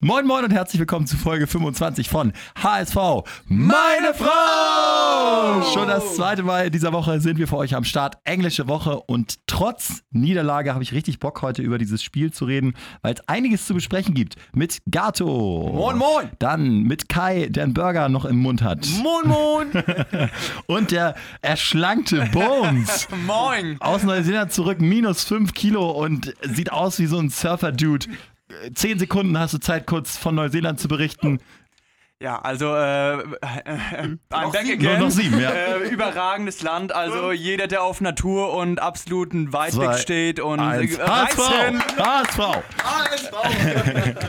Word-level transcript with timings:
Moin 0.00 0.28
Moin 0.28 0.44
und 0.44 0.52
herzlich 0.52 0.78
willkommen 0.78 1.08
zu 1.08 1.16
Folge 1.16 1.48
25 1.48 2.08
von 2.08 2.32
HSV 2.62 3.24
Meine 3.46 4.14
Frau! 4.14 5.60
Schon 5.74 5.88
das 5.88 6.14
zweite 6.14 6.44
Mal 6.44 6.66
in 6.66 6.72
dieser 6.72 6.92
Woche 6.92 7.20
sind 7.20 7.36
wir 7.36 7.48
für 7.48 7.56
euch 7.56 7.74
am 7.74 7.82
Start. 7.82 8.16
Englische 8.22 8.68
Woche 8.68 9.00
und 9.00 9.40
trotz 9.48 10.04
Niederlage 10.12 10.72
habe 10.72 10.84
ich 10.84 10.92
richtig 10.92 11.18
Bock 11.18 11.42
heute 11.42 11.62
über 11.62 11.78
dieses 11.78 12.00
Spiel 12.00 12.32
zu 12.32 12.44
reden, 12.44 12.74
weil 13.02 13.14
es 13.14 13.28
einiges 13.28 13.66
zu 13.66 13.74
besprechen 13.74 14.14
gibt. 14.14 14.36
Mit 14.54 14.78
Gato. 14.88 15.72
Moin 15.74 15.98
Moin! 15.98 16.30
Dann 16.38 16.84
mit 16.84 17.08
Kai, 17.08 17.48
der 17.50 17.64
einen 17.64 17.74
Burger 17.74 18.08
noch 18.08 18.24
im 18.24 18.36
Mund 18.36 18.62
hat. 18.62 18.86
Moin 19.02 19.26
Moin! 19.26 19.66
Und 20.68 20.92
der 20.92 21.16
erschlankte 21.42 22.24
Bones. 22.32 23.08
Moin! 23.26 23.76
Aus 23.80 24.04
Neuseeland 24.04 24.52
zurück, 24.52 24.80
minus 24.80 25.24
5 25.24 25.54
Kilo 25.54 25.90
und 25.90 26.36
sieht 26.42 26.70
aus 26.70 27.00
wie 27.00 27.06
so 27.06 27.18
ein 27.18 27.30
Surfer-Dude. 27.30 28.06
Zehn 28.74 28.98
Sekunden 28.98 29.38
hast 29.38 29.54
du 29.54 29.58
Zeit, 29.58 29.86
kurz 29.86 30.16
von 30.16 30.34
Neuseeland 30.34 30.80
zu 30.80 30.88
berichten. 30.88 31.38
Ja, 32.20 32.40
also 32.40 32.74
äh, 32.74 33.18
äh, 33.18 33.22
I'm 33.44 34.18
back 34.28 34.62
sieben. 34.66 34.72
again. 34.84 35.00
Noch 35.00 35.10
sieben, 35.10 35.38
ja. 35.40 35.50
Äh, 35.50 35.88
überragendes 35.88 36.62
Land, 36.62 36.92
also 36.92 37.30
jeder, 37.30 37.68
der 37.68 37.84
auf 37.84 38.00
Natur 38.00 38.54
und 38.54 38.80
absoluten 38.80 39.52
Weitblick 39.52 39.90
Zwei, 39.90 39.98
steht 39.98 40.40
und 40.40 40.58
Eins. 40.58 40.98
äh, 40.98 41.02
HSV! 41.06 41.38
reißen. 41.38 41.82
HSV! 41.96 42.40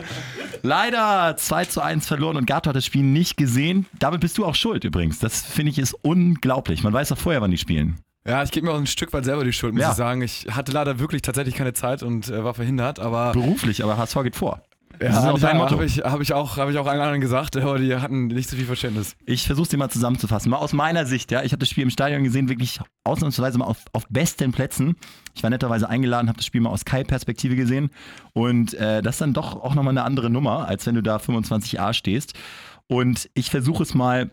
Leider 0.62 1.36
2 1.36 1.64
zu 1.64 1.80
1 1.80 2.06
verloren 2.06 2.36
und 2.36 2.46
Gato 2.46 2.68
hat 2.68 2.76
das 2.76 2.86
Spiel 2.86 3.02
nicht 3.02 3.36
gesehen. 3.36 3.86
Damit 3.98 4.20
bist 4.20 4.38
du 4.38 4.44
auch 4.44 4.54
schuld 4.54 4.84
übrigens. 4.84 5.18
Das 5.18 5.42
finde 5.42 5.72
ich 5.72 5.78
ist 5.78 5.94
unglaublich. 6.02 6.84
Man 6.84 6.92
weiß 6.92 7.08
doch 7.08 7.18
vorher, 7.18 7.40
wann 7.40 7.50
die 7.50 7.58
spielen. 7.58 7.98
Ja, 8.26 8.42
ich 8.42 8.50
gebe 8.50 8.66
mir 8.66 8.72
auch 8.72 8.78
ein 8.78 8.86
Stück 8.86 9.12
weit 9.12 9.24
selber 9.24 9.44
die 9.44 9.52
Schuld, 9.52 9.72
muss 9.74 9.82
Ja. 9.82 9.90
ich 9.90 9.96
sagen. 9.96 10.20
Ich 10.22 10.46
hatte 10.50 10.72
leider 10.72 10.98
wirklich 10.98 11.22
tatsächlich 11.22 11.54
keine 11.54 11.72
Zeit 11.72 12.02
und 12.02 12.28
äh, 12.28 12.44
war 12.44 12.54
verhindert, 12.54 12.98
aber 13.00 13.32
Beruflich, 13.32 13.82
aber 13.82 13.96
HSV 13.96 14.22
geht 14.24 14.36
vor. 14.36 14.62
Das 14.98 15.16
ist 15.16 15.24
auch 15.24 15.38
ja, 15.38 15.48
dein 15.48 15.56
Motto. 15.56 15.70
habe 15.76 15.86
ich, 15.86 16.00
hab 16.00 16.20
ich, 16.20 16.34
auch- 16.34 16.58
hab 16.58 16.68
ich 16.68 16.76
auch 16.76 16.86
allen 16.86 17.00
anderen 17.00 17.22
gesagt, 17.22 17.56
aber 17.56 17.78
die 17.78 17.94
hatten 17.96 18.26
nicht 18.26 18.50
so 18.50 18.56
viel 18.56 18.66
Verständnis. 18.66 19.16
Ich 19.24 19.46
versuche 19.46 19.62
es 19.62 19.68
dir 19.70 19.78
mal 19.78 19.88
zusammenzufassen. 19.88 20.50
Mal 20.50 20.58
aus 20.58 20.74
meiner 20.74 21.06
Sicht, 21.06 21.32
ja. 21.32 21.42
Ich 21.42 21.52
habe 21.52 21.60
das 21.60 21.70
Spiel 21.70 21.84
im 21.84 21.88
Stadion 21.90 22.22
gesehen, 22.22 22.50
wirklich 22.50 22.80
ausnahmsweise 23.04 23.56
mal 23.56 23.64
auf, 23.64 23.78
auf 23.94 24.04
besten 24.10 24.52
Plätzen. 24.52 24.96
Ich 25.34 25.42
war 25.42 25.48
netterweise 25.48 25.88
eingeladen, 25.88 26.28
habe 26.28 26.36
das 26.36 26.44
Spiel 26.44 26.60
mal 26.60 26.68
aus 26.68 26.84
Kai-Perspektive 26.84 27.56
gesehen. 27.56 27.88
Und 28.34 28.74
äh, 28.74 29.00
das 29.00 29.14
ist 29.14 29.20
dann 29.22 29.32
doch 29.32 29.54
auch 29.62 29.74
nochmal 29.74 29.92
eine 29.92 30.02
andere 30.04 30.28
Nummer, 30.28 30.68
als 30.68 30.84
wenn 30.84 30.96
du 30.96 31.02
da 31.02 31.16
25a 31.16 31.94
stehst. 31.94 32.34
Und 32.86 33.30
ich 33.32 33.48
versuche 33.48 33.84
es 33.84 33.94
mal 33.94 34.30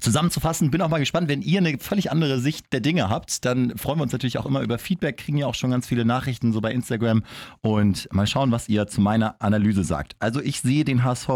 zusammenzufassen. 0.00 0.70
Bin 0.70 0.82
auch 0.82 0.88
mal 0.88 0.98
gespannt, 0.98 1.28
wenn 1.28 1.42
ihr 1.42 1.58
eine 1.58 1.78
völlig 1.78 2.10
andere 2.10 2.40
Sicht 2.40 2.72
der 2.72 2.80
Dinge 2.80 3.08
habt, 3.08 3.44
dann 3.44 3.76
freuen 3.76 3.98
wir 3.98 4.02
uns 4.04 4.12
natürlich 4.12 4.38
auch 4.38 4.46
immer 4.46 4.60
über 4.60 4.78
Feedback, 4.78 5.16
kriegen 5.16 5.38
ja 5.38 5.46
auch 5.46 5.54
schon 5.54 5.70
ganz 5.70 5.86
viele 5.86 6.04
Nachrichten 6.04 6.52
so 6.52 6.60
bei 6.60 6.72
Instagram 6.72 7.22
und 7.60 8.08
mal 8.12 8.26
schauen, 8.26 8.52
was 8.52 8.68
ihr 8.68 8.86
zu 8.86 9.00
meiner 9.00 9.40
Analyse 9.40 9.84
sagt. 9.84 10.16
Also 10.18 10.40
ich 10.40 10.60
sehe 10.60 10.84
den 10.84 11.04
HSV 11.04 11.28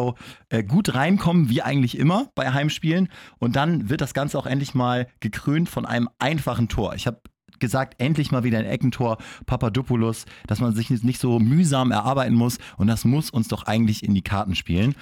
äh, 0.49 0.63
gut 0.63 0.95
reinkommen, 0.95 1.49
wie 1.49 1.63
eigentlich 1.63 1.99
immer 1.99 2.29
bei 2.35 2.53
Heimspielen 2.53 3.09
und 3.39 3.57
dann 3.57 3.89
wird 3.89 4.01
das 4.01 4.15
Ganze 4.15 4.39
auch 4.39 4.47
endlich 4.47 4.75
mal 4.75 5.07
gekrönt 5.21 5.69
von 5.69 5.87
einem 5.87 6.09
einfachen 6.19 6.69
Tor. 6.69 6.95
Ich 6.95 7.07
habe 7.07 7.21
gesagt, 7.63 7.95
endlich 7.99 8.33
mal 8.33 8.45
wieder 8.45 8.59
ein 8.59 8.67
Eckentor, 8.67 9.19
Papadopoulos, 9.47 10.27
dass 10.47 10.61
man 10.61 10.75
sich 10.75 10.91
nicht 10.91 11.21
so 11.21 11.39
mühsam 11.39 11.93
erarbeiten 11.93 12.35
muss 12.35 12.59
und 12.77 12.89
das 12.89 13.05
muss 13.05 13.31
uns 13.31 13.49
doch 13.49 13.65
eigentlich 13.65 14.03
in 14.03 14.15
die 14.15 14.23
Karten 14.23 14.55
spielen. 14.55 14.95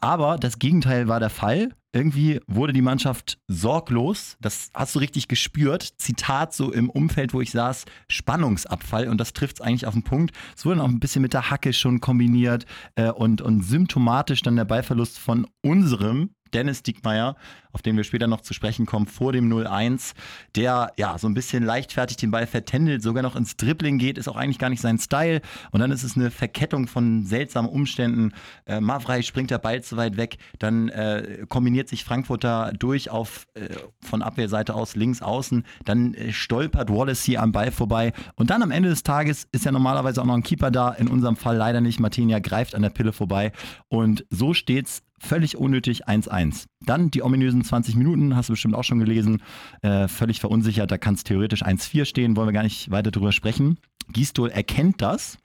Aber 0.00 0.36
das 0.36 0.58
Gegenteil 0.58 1.08
war 1.08 1.20
der 1.20 1.30
Fall. 1.30 1.70
Irgendwie 1.92 2.40
wurde 2.46 2.72
die 2.72 2.82
Mannschaft 2.82 3.38
sorglos. 3.48 4.36
Das 4.40 4.70
hast 4.74 4.94
du 4.94 5.00
richtig 5.00 5.26
gespürt. 5.26 5.94
Zitat 5.98 6.54
so 6.54 6.72
im 6.72 6.88
Umfeld, 6.88 7.34
wo 7.34 7.40
ich 7.40 7.50
saß, 7.50 7.84
Spannungsabfall. 8.08 9.08
Und 9.08 9.18
das 9.18 9.32
trifft 9.32 9.56
es 9.56 9.60
eigentlich 9.60 9.86
auf 9.86 9.94
den 9.94 10.04
Punkt. 10.04 10.36
Es 10.56 10.64
wurde 10.64 10.78
noch 10.78 10.88
ein 10.88 11.00
bisschen 11.00 11.22
mit 11.22 11.32
der 11.32 11.50
Hacke 11.50 11.72
schon 11.72 12.00
kombiniert 12.00 12.64
äh, 12.94 13.10
und, 13.10 13.42
und 13.42 13.62
symptomatisch 13.62 14.42
dann 14.42 14.56
der 14.56 14.64
Ballverlust 14.64 15.18
von 15.18 15.48
unserem 15.62 16.30
Dennis 16.54 16.82
Diekmeyer, 16.82 17.36
auf 17.72 17.82
den 17.82 17.96
wir 17.96 18.04
später 18.04 18.26
noch 18.26 18.40
zu 18.40 18.54
sprechen 18.54 18.86
kommen, 18.86 19.06
vor 19.06 19.32
dem 19.32 19.50
0-1, 19.52 20.14
der 20.56 20.92
ja 20.96 21.18
so 21.18 21.28
ein 21.28 21.34
bisschen 21.34 21.64
leichtfertig 21.64 22.16
den 22.16 22.30
Ball 22.30 22.46
vertändelt, 22.46 23.02
sogar 23.02 23.22
noch 23.22 23.36
ins 23.36 23.56
Dribbling 23.56 23.98
geht, 23.98 24.18
ist 24.18 24.28
auch 24.28 24.36
eigentlich 24.36 24.58
gar 24.58 24.70
nicht 24.70 24.80
sein 24.80 24.98
Style. 24.98 25.40
Und 25.70 25.80
dann 25.80 25.90
ist 25.90 26.02
es 26.02 26.16
eine 26.16 26.30
Verkettung 26.30 26.86
von 26.86 27.24
seltsamen 27.24 27.70
Umständen. 27.70 28.32
Äh, 28.66 28.80
Mavrei 28.80 29.22
springt 29.22 29.50
der 29.50 29.58
Ball 29.58 29.82
zu 29.82 29.96
weit 29.96 30.16
weg, 30.16 30.38
dann 30.58 30.88
äh, 30.88 31.44
kombiniert 31.48 31.88
sich 31.88 32.04
Frankfurter 32.04 32.72
durch 32.78 33.10
auf 33.10 33.46
äh, 33.54 33.68
von 34.00 34.22
Abwehrseite 34.22 34.74
aus 34.74 34.96
links 34.96 35.22
außen, 35.22 35.64
dann 35.84 36.14
äh, 36.14 36.32
stolpert 36.32 36.90
Wallace 36.90 37.22
hier 37.24 37.42
am 37.42 37.52
Ball 37.52 37.70
vorbei. 37.70 38.12
Und 38.34 38.50
dann 38.50 38.62
am 38.62 38.70
Ende 38.70 38.88
des 38.88 39.02
Tages 39.02 39.46
ist 39.52 39.64
ja 39.64 39.72
normalerweise 39.72 40.20
auch 40.20 40.26
noch 40.26 40.34
ein 40.34 40.42
Keeper 40.42 40.70
da, 40.70 40.90
in 40.90 41.08
unserem 41.08 41.36
Fall 41.36 41.56
leider 41.56 41.80
nicht. 41.80 42.00
Martinia 42.00 42.38
greift 42.38 42.74
an 42.74 42.82
der 42.82 42.90
Pille 42.90 43.12
vorbei. 43.12 43.52
Und 43.88 44.24
so 44.30 44.54
steht's 44.54 45.02
völlig 45.20 45.56
unnötig 45.56 46.08
1-1. 46.08 46.64
Dann 46.84 47.10
die 47.10 47.22
ominösen 47.22 47.62
20 47.62 47.94
Minuten, 47.94 48.34
hast 48.34 48.48
du 48.48 48.54
bestimmt 48.54 48.74
auch 48.74 48.84
schon 48.84 48.98
gelesen, 48.98 49.42
äh, 49.82 50.08
völlig 50.08 50.40
verunsichert, 50.40 50.90
da 50.90 50.98
kann 50.98 51.14
es 51.14 51.24
theoretisch 51.24 51.62
1-4 51.62 52.04
stehen, 52.04 52.36
wollen 52.36 52.48
wir 52.48 52.52
gar 52.52 52.62
nicht 52.62 52.90
weiter 52.90 53.10
drüber 53.10 53.32
sprechen. 53.32 53.78
Gistol 54.12 54.50
erkennt 54.50 55.02
das 55.02 55.38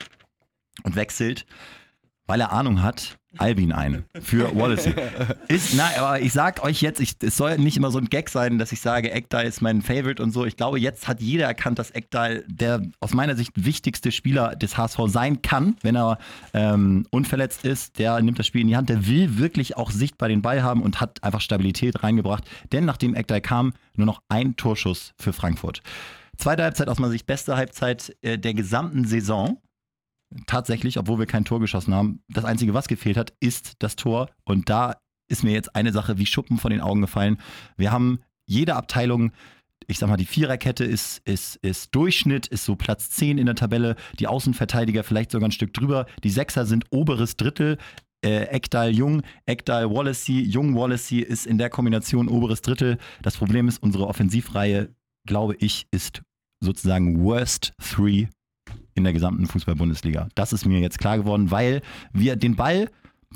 und 0.83 0.95
wechselt, 0.95 1.45
weil 2.27 2.41
er 2.41 2.51
Ahnung 2.51 2.81
hat, 2.81 3.17
Albin 3.37 3.71
ein 3.71 4.05
für 4.21 4.55
Wallacey. 4.55 4.93
Ist, 5.47 5.73
na, 5.75 5.89
aber 5.97 6.21
ich 6.21 6.33
sag 6.33 6.63
euch 6.63 6.81
jetzt, 6.81 6.99
ich, 6.99 7.15
es 7.21 7.37
soll 7.37 7.57
nicht 7.57 7.77
immer 7.77 7.91
so 7.91 7.99
ein 7.99 8.05
Gag 8.05 8.29
sein, 8.29 8.57
dass 8.57 8.71
ich 8.71 8.81
sage, 8.81 9.11
Ekdal 9.11 9.45
ist 9.45 9.61
mein 9.61 9.81
Favorite 9.81 10.21
und 10.21 10.31
so. 10.31 10.45
Ich 10.45 10.55
glaube, 10.55 10.79
jetzt 10.79 11.07
hat 11.07 11.21
jeder 11.21 11.45
erkannt, 11.45 11.79
dass 11.79 11.93
Ekdal 11.93 12.43
der 12.47 12.81
aus 12.99 13.13
meiner 13.13 13.35
Sicht 13.35 13.51
wichtigste 13.55 14.11
Spieler 14.11 14.55
des 14.55 14.77
HSV 14.77 14.99
sein 15.07 15.41
kann, 15.41 15.75
wenn 15.81 15.95
er 15.95 16.17
ähm, 16.53 17.05
unverletzt 17.11 17.65
ist. 17.65 17.99
Der 17.99 18.21
nimmt 18.21 18.39
das 18.39 18.47
Spiel 18.47 18.61
in 18.61 18.67
die 18.67 18.77
Hand, 18.77 18.89
der 18.89 19.07
will 19.07 19.37
wirklich 19.37 19.77
auch 19.77 19.91
sichtbar 19.91 20.29
den 20.29 20.41
Ball 20.41 20.63
haben 20.63 20.81
und 20.81 21.01
hat 21.01 21.23
einfach 21.23 21.41
Stabilität 21.41 22.03
reingebracht. 22.03 22.43
Denn 22.71 22.85
nachdem 22.85 23.15
Ekdal 23.15 23.41
kam, 23.41 23.73
nur 23.95 24.05
noch 24.05 24.21
ein 24.29 24.55
Torschuss 24.55 25.13
für 25.17 25.33
Frankfurt. 25.33 25.81
Zweite 26.37 26.63
Halbzeit 26.63 26.89
aus 26.89 26.99
meiner 26.99 27.11
Sicht 27.11 27.25
beste 27.25 27.55
Halbzeit 27.55 28.15
äh, 28.21 28.37
der 28.37 28.53
gesamten 28.53 29.05
Saison 29.05 29.57
tatsächlich, 30.47 30.97
obwohl 30.97 31.19
wir 31.19 31.25
kein 31.25 31.45
Tor 31.45 31.59
geschossen 31.59 31.93
haben, 31.93 32.21
das 32.29 32.45
Einzige, 32.45 32.73
was 32.73 32.87
gefehlt 32.87 33.17
hat, 33.17 33.33
ist 33.39 33.73
das 33.79 33.95
Tor. 33.95 34.29
Und 34.43 34.69
da 34.69 34.97
ist 35.27 35.43
mir 35.43 35.53
jetzt 35.53 35.75
eine 35.75 35.91
Sache 35.91 36.17
wie 36.17 36.25
Schuppen 36.25 36.57
von 36.57 36.71
den 36.71 36.81
Augen 36.81 37.01
gefallen. 37.01 37.37
Wir 37.77 37.91
haben 37.91 38.19
jede 38.45 38.75
Abteilung, 38.75 39.31
ich 39.87 39.97
sag 39.97 40.09
mal, 40.09 40.17
die 40.17 40.25
Viererkette 40.25 40.83
ist, 40.83 41.19
ist, 41.25 41.57
ist 41.57 41.93
Durchschnitt, 41.95 42.47
ist 42.47 42.65
so 42.65 42.75
Platz 42.75 43.09
10 43.11 43.37
in 43.37 43.45
der 43.45 43.55
Tabelle, 43.55 43.95
die 44.19 44.27
Außenverteidiger 44.27 45.03
vielleicht 45.03 45.31
sogar 45.31 45.47
ein 45.47 45.53
Stück 45.53 45.73
drüber, 45.73 46.05
die 46.23 46.29
Sechser 46.29 46.65
sind 46.65 46.85
oberes 46.91 47.37
Drittel. 47.37 47.77
Äh, 48.23 48.45
Ekdal 48.45 48.91
Jung, 48.91 49.21
Ekdal 49.45 49.89
Wallacey, 49.91 50.41
Jung 50.41 50.75
Wallacey 50.75 51.19
ist 51.19 51.45
in 51.45 51.57
der 51.57 51.69
Kombination 51.69 52.27
oberes 52.27 52.61
Drittel. 52.61 52.97
Das 53.21 53.37
Problem 53.37 53.67
ist, 53.67 53.83
unsere 53.83 54.07
Offensivreihe, 54.07 54.89
glaube 55.27 55.55
ich, 55.59 55.85
ist 55.91 56.23
sozusagen 56.59 57.23
Worst 57.23 57.73
Three 57.79 58.27
in 58.95 59.03
der 59.03 59.13
gesamten 59.13 59.45
Fußball-Bundesliga. 59.45 60.29
Das 60.35 60.53
ist 60.53 60.65
mir 60.65 60.79
jetzt 60.79 60.99
klar 60.99 61.17
geworden, 61.17 61.51
weil 61.51 61.81
wir 62.13 62.35
den 62.35 62.55
Ball, 62.55 62.89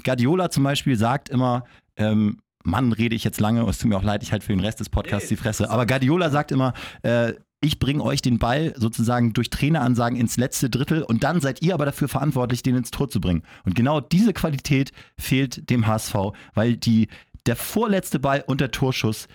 Guardiola 0.04 0.50
zum 0.50 0.64
Beispiel 0.64 0.98
sagt 0.98 1.30
immer, 1.30 1.66
ähm, 1.98 2.38
Mann, 2.64 2.92
rede 2.92 3.16
ich 3.16 3.24
jetzt 3.24 3.40
lange, 3.40 3.68
es 3.70 3.78
tut 3.78 3.90
mir 3.90 3.98
auch 3.98 4.04
leid, 4.04 4.24
ich 4.24 4.32
halte 4.32 4.46
für 4.46 4.54
den 4.54 4.62
Rest 4.62 4.80
des 4.80 4.90
Podcasts 4.90 5.30
die 5.30 5.36
Fresse. 5.36 5.70
Aber 5.70 5.86
Guardiola 5.86 6.30
sagt 6.30 6.52
immer, 6.52 6.74
äh, 7.04 7.34
ich 7.62 7.80
bringe 7.80 8.04
euch 8.04 8.22
den 8.22 8.40
Ball 8.40 8.74
sozusagen 8.78 9.34
durch 9.34 9.50
Traineransagen 9.50 10.18
ins 10.18 10.38
letzte 10.38 10.70
Drittel 10.70 11.04
und 11.04 11.24
dann 11.24 11.42
seid 11.42 11.62
ihr 11.62 11.74
aber 11.74 11.86
dafür 11.86 12.08
verantwortlich, 12.08 12.64
den 12.64 12.76
ins 12.76 12.92
Tor 12.92 13.10
zu 13.10 13.20
bringen. 13.20 13.44
Und 13.66 13.76
genau 13.76 14.00
diese 14.00 14.34
Qualität 14.34 14.94
fehlt 15.18 15.70
dem 15.70 15.86
HSV, 15.86 16.16
weil 16.54 16.78
die, 16.78 17.10
der 17.46 17.58
vorletzte 17.58 18.20
Ball 18.20 18.44
und 18.48 18.62
der 18.62 18.72
Torschuss 18.72 19.28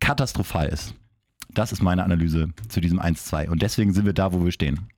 katastrophal 0.00 0.68
ist. 0.68 0.94
Das 1.52 1.72
ist 1.72 1.82
meine 1.82 2.04
Analyse 2.04 2.48
zu 2.68 2.80
diesem 2.80 3.00
1-2. 3.00 3.48
Und 3.48 3.62
deswegen 3.62 3.92
sind 3.92 4.06
wir 4.06 4.12
da, 4.12 4.32
wo 4.32 4.44
wir 4.44 4.52
stehen. 4.52 4.88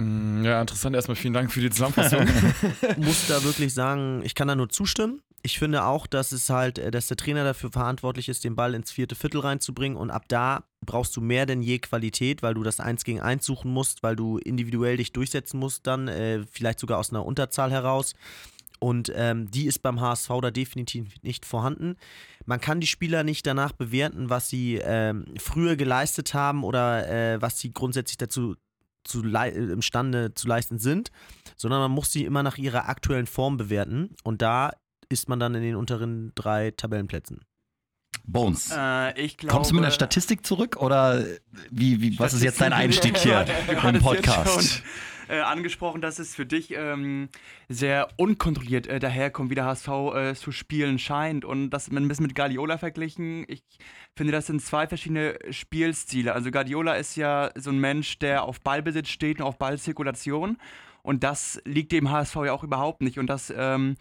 Mm, 0.00 0.44
Ja, 0.44 0.60
interessant. 0.60 0.96
Erstmal 0.96 1.16
vielen 1.16 1.34
Dank 1.34 1.52
für 1.52 1.60
die 1.60 1.70
Zusammenfassung. 1.70 2.26
muss 2.96 3.26
da 3.28 3.42
wirklich 3.44 3.74
sagen, 3.74 4.22
ich 4.24 4.34
kann 4.34 4.48
da 4.48 4.54
nur 4.54 4.68
zustimmen. 4.68 5.22
Ich 5.42 5.58
finde 5.58 5.84
auch, 5.84 6.06
dass 6.06 6.32
es 6.32 6.50
halt, 6.50 6.78
äh, 6.78 6.90
dass 6.90 7.06
der 7.08 7.16
Trainer 7.16 7.44
dafür 7.44 7.70
verantwortlich 7.70 8.28
ist, 8.28 8.44
den 8.44 8.56
Ball 8.56 8.74
ins 8.74 8.90
vierte 8.92 9.14
Viertel 9.14 9.40
reinzubringen 9.40 9.96
und 9.96 10.10
ab 10.10 10.24
da 10.28 10.64
brauchst 10.84 11.16
du 11.16 11.20
mehr 11.20 11.46
denn 11.46 11.62
je 11.62 11.78
Qualität, 11.78 12.42
weil 12.42 12.54
du 12.54 12.62
das 12.62 12.80
Eins 12.80 13.04
gegen 13.04 13.20
Eins 13.20 13.46
suchen 13.46 13.72
musst, 13.72 14.02
weil 14.02 14.16
du 14.16 14.38
individuell 14.38 14.96
dich 14.96 15.12
durchsetzen 15.12 15.58
musst 15.58 15.86
dann, 15.86 16.08
äh, 16.08 16.44
vielleicht 16.50 16.80
sogar 16.80 16.98
aus 16.98 17.10
einer 17.10 17.24
Unterzahl 17.24 17.70
heraus. 17.70 18.14
Und 18.82 19.12
ähm, 19.14 19.50
die 19.50 19.66
ist 19.66 19.80
beim 19.80 20.00
HSV 20.00 20.30
da 20.40 20.50
definitiv 20.50 21.08
nicht 21.22 21.44
vorhanden. 21.44 21.96
Man 22.46 22.62
kann 22.62 22.80
die 22.80 22.86
Spieler 22.86 23.24
nicht 23.24 23.46
danach 23.46 23.72
bewerten, 23.72 24.30
was 24.30 24.48
sie 24.48 24.80
ähm, 24.82 25.26
früher 25.38 25.76
geleistet 25.76 26.32
haben 26.32 26.64
oder 26.64 27.06
äh, 27.06 27.42
was 27.42 27.58
sie 27.58 27.72
grundsätzlich 27.74 28.16
dazu 28.16 28.56
zu 29.04 29.22
äh, 29.24 29.48
imstande 29.50 30.34
zu 30.34 30.48
leisten 30.48 30.78
sind, 30.78 31.10
sondern 31.56 31.80
man 31.80 31.90
muss 31.90 32.12
sie 32.12 32.24
immer 32.24 32.42
nach 32.42 32.58
ihrer 32.58 32.88
aktuellen 32.88 33.26
Form 33.26 33.56
bewerten. 33.56 34.14
Und 34.24 34.42
da 34.42 34.72
ist 35.08 35.28
man 35.28 35.40
dann 35.40 35.54
in 35.54 35.62
den 35.62 35.76
unteren 35.76 36.32
drei 36.34 36.70
Tabellenplätzen. 36.70 37.40
Bones. 38.24 38.70
Äh, 38.76 39.20
ich 39.20 39.36
glaube, 39.36 39.54
Kommst 39.54 39.70
du 39.70 39.74
mit 39.74 39.84
einer 39.84 39.92
Statistik 39.92 40.44
zurück 40.44 40.76
oder 40.76 41.24
wie, 41.70 42.00
wie, 42.00 42.18
was 42.18 42.32
ist 42.32 42.42
jetzt 42.42 42.60
dein 42.60 42.72
Einstieg 42.72 43.16
hier 43.22 43.46
im 43.68 44.00
Podcast? 44.00 44.82
Äh, 45.30 45.40
angesprochen, 45.40 46.00
dass 46.00 46.18
es 46.18 46.34
für 46.34 46.44
dich 46.44 46.74
ähm, 46.74 47.28
sehr 47.68 48.08
unkontrolliert 48.16 48.86
äh, 48.86 48.98
daherkommt, 48.98 49.50
wie 49.50 49.54
der 49.54 49.64
HSV 49.64 49.88
äh, 49.88 50.34
zu 50.34 50.50
spielen 50.50 50.98
scheint. 50.98 51.44
Und 51.44 51.70
das 51.70 51.88
ein 51.88 52.08
bisschen 52.08 52.26
mit 52.26 52.34
Guardiola 52.34 52.78
verglichen. 52.78 53.44
Ich 53.48 53.62
finde, 54.16 54.32
das 54.32 54.46
sind 54.46 54.60
zwei 54.60 54.86
verschiedene 54.86 55.38
Spielstile. 55.50 56.34
Also 56.34 56.50
Guardiola 56.50 56.94
ist 56.94 57.16
ja 57.16 57.50
so 57.54 57.70
ein 57.70 57.78
Mensch, 57.78 58.18
der 58.18 58.42
auf 58.42 58.60
Ballbesitz 58.60 59.08
steht 59.08 59.40
und 59.40 59.46
auf 59.46 59.58
Ballzirkulation. 59.58 60.58
Und 61.02 61.22
das 61.24 61.62
liegt 61.64 61.92
dem 61.92 62.10
HSV 62.10 62.36
ja 62.46 62.52
auch 62.52 62.64
überhaupt 62.64 63.00
nicht. 63.00 63.18
Und 63.18 63.28
das 63.28 63.52
ähm, 63.56 63.94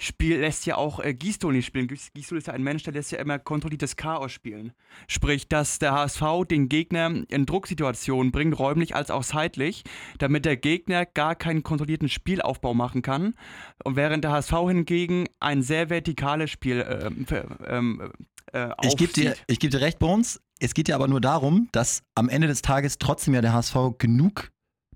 Spiel 0.00 0.38
lässt 0.38 0.64
ja 0.64 0.76
auch 0.76 1.00
äh, 1.00 1.12
Gistol 1.12 1.52
nicht 1.54 1.66
spielen. 1.66 1.88
Gistol 1.88 2.38
ist 2.38 2.46
ja 2.46 2.52
ein 2.52 2.62
Mensch, 2.62 2.84
der 2.84 2.92
lässt 2.92 3.10
ja 3.10 3.18
immer 3.18 3.38
kontrolliertes 3.38 3.96
Chaos 3.96 4.30
spielen. 4.30 4.72
Sprich, 5.08 5.48
dass 5.48 5.80
der 5.80 5.92
HSV 5.92 6.22
den 6.48 6.68
Gegner 6.68 7.24
in 7.28 7.46
Drucksituationen 7.46 8.30
bringt, 8.30 8.58
räumlich 8.58 8.94
als 8.94 9.10
auch 9.10 9.24
zeitlich, 9.24 9.82
damit 10.18 10.44
der 10.44 10.56
Gegner 10.56 11.04
gar 11.04 11.34
keinen 11.34 11.64
kontrollierten 11.64 12.08
Spielaufbau 12.08 12.74
machen 12.74 13.02
kann. 13.02 13.34
Und 13.82 13.96
während 13.96 14.22
der 14.22 14.30
HSV 14.30 14.52
hingegen 14.68 15.26
ein 15.40 15.62
sehr 15.62 15.90
vertikales 15.90 16.50
Spiel 16.50 16.80
äh, 16.80 17.10
ähm, 17.66 18.12
äh, 18.52 18.70
ich 18.82 18.96
gebe 18.96 19.12
dir, 19.12 19.34
geb 19.46 19.70
dir 19.70 19.80
recht, 19.80 19.98
Bones. 19.98 20.40
Es 20.60 20.74
geht 20.74 20.88
ja 20.88 20.94
aber 20.94 21.08
nur 21.08 21.20
darum, 21.20 21.68
dass 21.72 22.02
am 22.14 22.28
Ende 22.28 22.48
des 22.48 22.62
Tages 22.62 22.98
trotzdem 22.98 23.34
ja 23.34 23.40
der 23.40 23.52
HSV 23.52 23.98
genug 23.98 24.50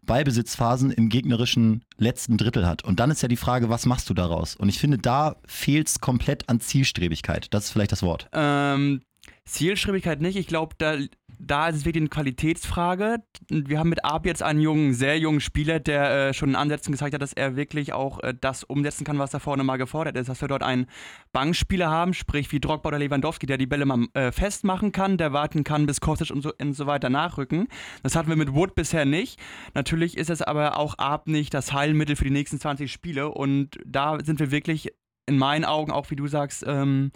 Ballbesitzphasen 0.06 0.90
im 0.90 1.08
gegnerischen 1.08 1.84
letzten 1.96 2.36
Drittel 2.36 2.66
hat. 2.66 2.84
Und 2.84 3.00
dann 3.00 3.10
ist 3.10 3.22
ja 3.22 3.28
die 3.28 3.36
Frage, 3.36 3.68
was 3.68 3.86
machst 3.86 4.10
du 4.10 4.14
daraus? 4.14 4.56
Und 4.56 4.68
ich 4.68 4.78
finde, 4.78 4.98
da 4.98 5.36
fehlt 5.46 5.88
es 5.88 6.00
komplett 6.00 6.48
an 6.48 6.60
Zielstrebigkeit. 6.60 7.48
Das 7.54 7.66
ist 7.66 7.70
vielleicht 7.70 7.92
das 7.92 8.02
Wort. 8.02 8.28
Ähm, 8.32 9.02
Zielstrebigkeit 9.44 10.20
nicht. 10.20 10.36
Ich 10.36 10.46
glaube, 10.46 10.74
da, 10.78 10.96
da 11.44 11.68
ist 11.68 11.76
es 11.76 11.84
wirklich 11.84 12.02
eine 12.02 12.08
Qualitätsfrage. 12.08 13.16
Wir 13.50 13.80
haben 13.80 13.88
mit 13.88 14.04
Ab 14.04 14.26
jetzt 14.26 14.44
einen 14.44 14.60
jungen, 14.60 14.94
sehr 14.94 15.18
jungen 15.18 15.40
Spieler, 15.40 15.80
der 15.80 16.28
äh, 16.28 16.34
schon 16.34 16.50
in 16.50 16.56
Ansätzen 16.56 16.92
gezeigt 16.92 17.14
hat, 17.14 17.20
dass 17.20 17.32
er 17.32 17.56
wirklich 17.56 17.92
auch 17.92 18.20
äh, 18.22 18.32
das 18.40 18.62
umsetzen 18.62 19.04
kann, 19.04 19.18
was 19.18 19.32
da 19.32 19.40
vorne 19.40 19.64
mal 19.64 19.76
gefordert 19.76 20.16
ist. 20.16 20.28
Dass 20.28 20.40
wir 20.40 20.46
dort 20.46 20.62
einen 20.62 20.86
Bankspieler 21.32 21.90
haben, 21.90 22.14
sprich 22.14 22.52
wie 22.52 22.60
Drogba 22.60 22.88
oder 22.88 22.98
Lewandowski, 23.00 23.46
der 23.46 23.58
die 23.58 23.66
Bälle 23.66 23.86
mal 23.86 24.06
äh, 24.14 24.30
festmachen 24.30 24.92
kann, 24.92 25.18
der 25.18 25.32
warten 25.32 25.64
kann, 25.64 25.86
bis 25.86 26.00
Kostic 26.00 26.30
und 26.30 26.42
so, 26.42 26.52
und 26.60 26.74
so 26.74 26.86
weiter 26.86 27.10
nachrücken. 27.10 27.66
Das 28.04 28.14
hatten 28.14 28.28
wir 28.28 28.36
mit 28.36 28.54
Wood 28.54 28.76
bisher 28.76 29.04
nicht. 29.04 29.40
Natürlich 29.74 30.16
ist 30.16 30.30
es 30.30 30.42
aber 30.42 30.78
auch 30.78 30.94
Ab 30.94 31.26
nicht 31.26 31.52
das 31.54 31.72
Heilmittel 31.72 32.14
für 32.14 32.24
die 32.24 32.30
nächsten 32.30 32.60
20 32.60 32.90
Spiele. 32.92 33.30
Und 33.30 33.80
da 33.84 34.18
sind 34.22 34.38
wir 34.38 34.52
wirklich 34.52 34.92
in 35.26 35.38
meinen 35.38 35.64
Augen, 35.64 35.90
auch 35.90 36.10
wie 36.10 36.16
du 36.16 36.28
sagst, 36.28 36.64
ähm, 36.66 37.10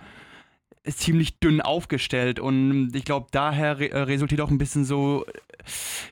ist 0.87 1.00
ziemlich 1.00 1.38
dünn 1.41 1.61
aufgestellt 1.61 2.41
und 2.41 2.94
ich 2.94 3.05
glaube, 3.05 3.27
daher 3.31 3.79
re 3.79 3.91
äh, 3.91 3.99
resultiert 3.99 4.41
auch 4.41 4.50
ein 4.50 4.59
bisschen 4.59 4.85
so 4.85 5.25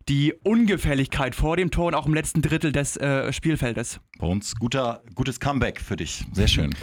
die 0.08 0.34
Ungefälligkeit 0.42 1.34
vor 1.34 1.56
dem 1.56 1.70
Tor 1.70 1.86
und 1.86 1.94
auch 1.94 2.06
im 2.06 2.14
letzten 2.14 2.42
Drittel 2.42 2.72
des 2.72 2.96
äh, 2.96 3.32
Spielfeldes. 3.32 4.00
Bei 4.18 4.26
uns 4.26 4.56
guter, 4.56 5.02
gutes 5.14 5.40
Comeback 5.40 5.80
für 5.80 5.96
dich. 5.96 6.24
Sehr 6.32 6.48
schön. 6.48 6.74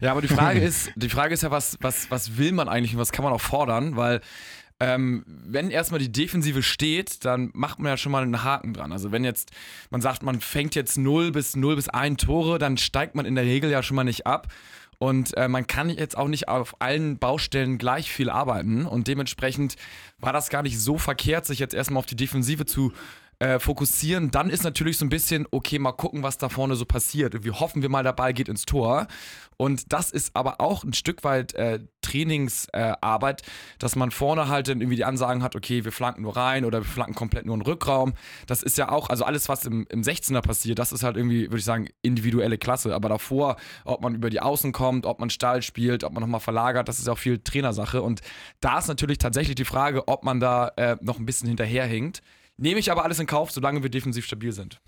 ja, 0.00 0.12
aber 0.12 0.22
die 0.22 0.28
Frage 0.28 0.60
ist, 0.60 0.92
die 0.96 1.08
Frage 1.08 1.34
ist 1.34 1.42
ja, 1.42 1.50
was, 1.50 1.76
was, 1.80 2.10
was 2.10 2.36
will 2.36 2.52
man 2.52 2.68
eigentlich 2.68 2.94
und 2.94 3.00
was 3.00 3.12
kann 3.12 3.24
man 3.24 3.32
auch 3.32 3.40
fordern? 3.40 3.96
Weil 3.96 4.20
ähm, 4.82 5.24
wenn 5.26 5.70
erstmal 5.70 6.00
die 6.00 6.10
Defensive 6.10 6.62
steht, 6.62 7.24
dann 7.24 7.50
macht 7.52 7.78
man 7.78 7.90
ja 7.90 7.96
schon 7.98 8.12
mal 8.12 8.22
einen 8.22 8.42
Haken 8.42 8.72
dran. 8.72 8.92
Also 8.92 9.12
wenn 9.12 9.24
jetzt 9.24 9.50
man 9.90 10.00
sagt, 10.00 10.22
man 10.22 10.40
fängt 10.40 10.74
jetzt 10.74 10.96
0 10.96 11.32
bis 11.32 11.54
0 11.54 11.76
bis 11.76 11.88
1 11.88 12.22
Tore, 12.24 12.58
dann 12.58 12.78
steigt 12.78 13.14
man 13.14 13.26
in 13.26 13.34
der 13.34 13.44
Regel 13.44 13.70
ja 13.70 13.82
schon 13.82 13.96
mal 13.96 14.04
nicht 14.04 14.26
ab. 14.26 14.48
Und 15.02 15.34
äh, 15.38 15.48
man 15.48 15.66
kann 15.66 15.88
jetzt 15.88 16.14
auch 16.14 16.28
nicht 16.28 16.48
auf 16.48 16.76
allen 16.82 17.16
Baustellen 17.16 17.78
gleich 17.78 18.12
viel 18.12 18.28
arbeiten. 18.28 18.84
Und 18.84 19.08
dementsprechend 19.08 19.76
war 20.18 20.34
das 20.34 20.50
gar 20.50 20.62
nicht 20.62 20.78
so 20.78 20.98
verkehrt, 20.98 21.46
sich 21.46 21.58
jetzt 21.58 21.72
erstmal 21.72 22.00
auf 22.00 22.06
die 22.06 22.16
Defensive 22.16 22.66
zu 22.66 22.92
äh, 23.40 23.58
fokussieren. 23.58 24.30
Dann 24.30 24.50
ist 24.50 24.64
natürlich 24.64 24.98
so 24.98 25.04
ein 25.04 25.08
bisschen, 25.08 25.46
okay, 25.50 25.78
mal 25.78 25.92
gucken, 25.92 26.22
was 26.22 26.38
da 26.38 26.48
vorne 26.48 26.76
so 26.76 26.84
passiert. 26.84 27.42
Wir 27.42 27.58
hoffen 27.58 27.82
wir 27.82 27.88
mal, 27.88 28.02
der 28.02 28.12
Ball 28.12 28.34
geht 28.34 28.48
ins 28.48 28.66
Tor. 28.66 29.06
Und 29.56 29.92
das 29.92 30.10
ist 30.10 30.36
aber 30.36 30.60
auch 30.60 30.84
ein 30.84 30.94
Stück 30.94 31.24
weit 31.24 31.54
äh, 31.54 31.80
Trainingsarbeit, 32.00 33.42
äh, 33.42 33.44
dass 33.78 33.96
man 33.96 34.10
vorne 34.10 34.48
halt 34.48 34.68
dann 34.68 34.80
irgendwie 34.80 34.96
die 34.96 35.04
Ansagen 35.04 35.42
hat, 35.42 35.56
okay, 35.56 35.84
wir 35.84 35.92
flanken 35.92 36.22
nur 36.22 36.36
rein 36.36 36.64
oder 36.64 36.80
wir 36.80 36.86
flanken 36.86 37.14
komplett 37.14 37.44
nur 37.44 37.54
einen 37.54 37.62
Rückraum. 37.62 38.14
Das 38.46 38.62
ist 38.62 38.78
ja 38.78 38.90
auch, 38.90 39.10
also 39.10 39.24
alles, 39.24 39.48
was 39.48 39.66
im, 39.66 39.86
im 39.90 40.02
16er 40.02 40.40
passiert, 40.40 40.78
das 40.78 40.92
ist 40.92 41.02
halt 41.02 41.16
irgendwie, 41.16 41.44
würde 41.44 41.58
ich 41.58 41.64
sagen, 41.64 41.88
individuelle 42.02 42.58
Klasse. 42.58 42.94
Aber 42.94 43.08
davor, 43.08 43.56
ob 43.84 44.02
man 44.02 44.14
über 44.14 44.30
die 44.30 44.40
Außen 44.40 44.72
kommt, 44.72 45.04
ob 45.04 45.18
man 45.18 45.30
Stall 45.30 45.62
spielt, 45.62 46.04
ob 46.04 46.12
man 46.12 46.22
nochmal 46.22 46.40
verlagert, 46.40 46.88
das 46.88 46.98
ist 46.98 47.08
auch 47.08 47.18
viel 47.18 47.38
Trainersache. 47.38 48.02
Und 48.02 48.20
da 48.60 48.78
ist 48.78 48.88
natürlich 48.88 49.18
tatsächlich 49.18 49.56
die 49.56 49.64
Frage, 49.64 50.08
ob 50.08 50.24
man 50.24 50.40
da 50.40 50.68
äh, 50.76 50.96
noch 51.00 51.18
ein 51.18 51.26
bisschen 51.26 51.48
hinterherhinkt. 51.48 52.22
Nehme 52.60 52.78
ich 52.78 52.92
aber 52.92 53.04
alles 53.04 53.18
in 53.18 53.26
Kauf, 53.26 53.50
solange 53.50 53.82
wir 53.82 53.88
defensiv 53.88 54.26
stabil 54.26 54.52
sind. 54.52 54.82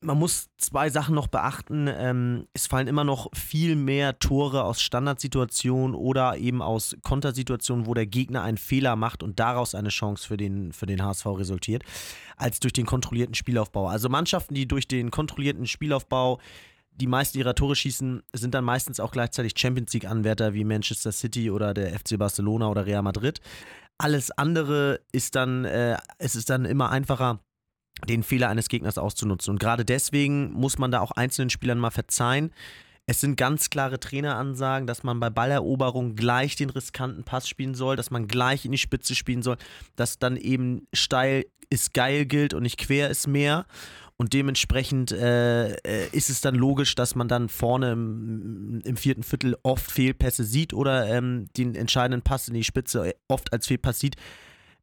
Man 0.00 0.18
muss 0.18 0.50
zwei 0.58 0.90
Sachen 0.90 1.14
noch 1.14 1.28
beachten. 1.28 1.88
Ähm, 1.88 2.48
es 2.52 2.66
fallen 2.66 2.88
immer 2.88 3.04
noch 3.04 3.30
viel 3.32 3.76
mehr 3.76 4.18
Tore 4.18 4.64
aus 4.64 4.82
Standardsituationen 4.82 5.94
oder 5.94 6.36
eben 6.36 6.60
aus 6.60 6.96
Kontersituationen, 7.02 7.86
wo 7.86 7.94
der 7.94 8.06
Gegner 8.06 8.42
einen 8.42 8.58
Fehler 8.58 8.96
macht 8.96 9.22
und 9.22 9.38
daraus 9.38 9.76
eine 9.76 9.88
Chance 9.88 10.26
für 10.26 10.36
den, 10.36 10.72
für 10.72 10.86
den 10.86 11.02
HSV 11.02 11.26
resultiert, 11.26 11.84
als 12.36 12.58
durch 12.58 12.72
den 12.72 12.86
kontrollierten 12.86 13.36
Spielaufbau. 13.36 13.86
Also 13.88 14.08
Mannschaften, 14.08 14.54
die 14.54 14.66
durch 14.66 14.88
den 14.88 15.12
kontrollierten 15.12 15.68
Spielaufbau 15.68 16.40
die 16.96 17.06
meisten 17.06 17.38
ihrer 17.38 17.54
Tore 17.54 17.76
schießen, 17.76 18.22
sind 18.32 18.54
dann 18.54 18.64
meistens 18.64 19.00
auch 19.00 19.10
gleichzeitig 19.10 19.54
Champions 19.56 19.92
League-Anwärter 19.94 20.54
wie 20.54 20.64
Manchester 20.64 21.12
City 21.12 21.50
oder 21.50 21.72
der 21.72 21.98
FC 21.98 22.18
Barcelona 22.18 22.68
oder 22.68 22.84
Real 22.84 23.02
Madrid. 23.02 23.40
Alles 23.98 24.30
andere 24.32 25.00
ist 25.12 25.34
dann, 25.36 25.64
äh, 25.64 25.96
es 26.18 26.34
ist 26.34 26.50
dann 26.50 26.64
immer 26.64 26.90
einfacher, 26.90 27.40
den 28.08 28.22
Fehler 28.22 28.48
eines 28.48 28.68
Gegners 28.68 28.98
auszunutzen. 28.98 29.52
Und 29.52 29.60
gerade 29.60 29.84
deswegen 29.84 30.52
muss 30.52 30.78
man 30.78 30.90
da 30.90 31.00
auch 31.00 31.12
einzelnen 31.12 31.50
Spielern 31.50 31.78
mal 31.78 31.90
verzeihen. 31.90 32.52
Es 33.06 33.20
sind 33.20 33.36
ganz 33.36 33.68
klare 33.68 34.00
Traineransagen, 34.00 34.86
dass 34.86 35.02
man 35.02 35.20
bei 35.20 35.28
Balleroberung 35.28 36.16
gleich 36.16 36.56
den 36.56 36.70
riskanten 36.70 37.22
Pass 37.22 37.48
spielen 37.48 37.74
soll, 37.74 37.96
dass 37.96 38.10
man 38.10 38.26
gleich 38.28 38.64
in 38.64 38.72
die 38.72 38.78
Spitze 38.78 39.14
spielen 39.14 39.42
soll, 39.42 39.58
dass 39.94 40.18
dann 40.18 40.36
eben 40.36 40.86
steil 40.94 41.44
ist 41.70 41.92
geil 41.92 42.24
gilt 42.24 42.54
und 42.54 42.62
nicht 42.62 42.78
quer 42.78 43.10
ist 43.10 43.26
mehr. 43.26 43.66
Und 44.16 44.32
dementsprechend 44.32 45.10
äh, 45.10 45.72
äh, 45.72 46.08
ist 46.12 46.30
es 46.30 46.40
dann 46.40 46.54
logisch, 46.54 46.94
dass 46.94 47.16
man 47.16 47.26
dann 47.26 47.48
vorne 47.48 47.92
im, 47.92 48.80
im 48.84 48.96
vierten 48.96 49.24
Viertel 49.24 49.56
oft 49.64 49.90
Fehlpässe 49.90 50.44
sieht 50.44 50.72
oder 50.72 51.08
ähm, 51.08 51.46
den 51.56 51.74
entscheidenden 51.74 52.22
Pass 52.22 52.46
in 52.46 52.54
die 52.54 52.62
Spitze 52.62 53.14
oft 53.26 53.52
als 53.52 53.66
Fehlpass 53.66 53.98
sieht. 53.98 54.16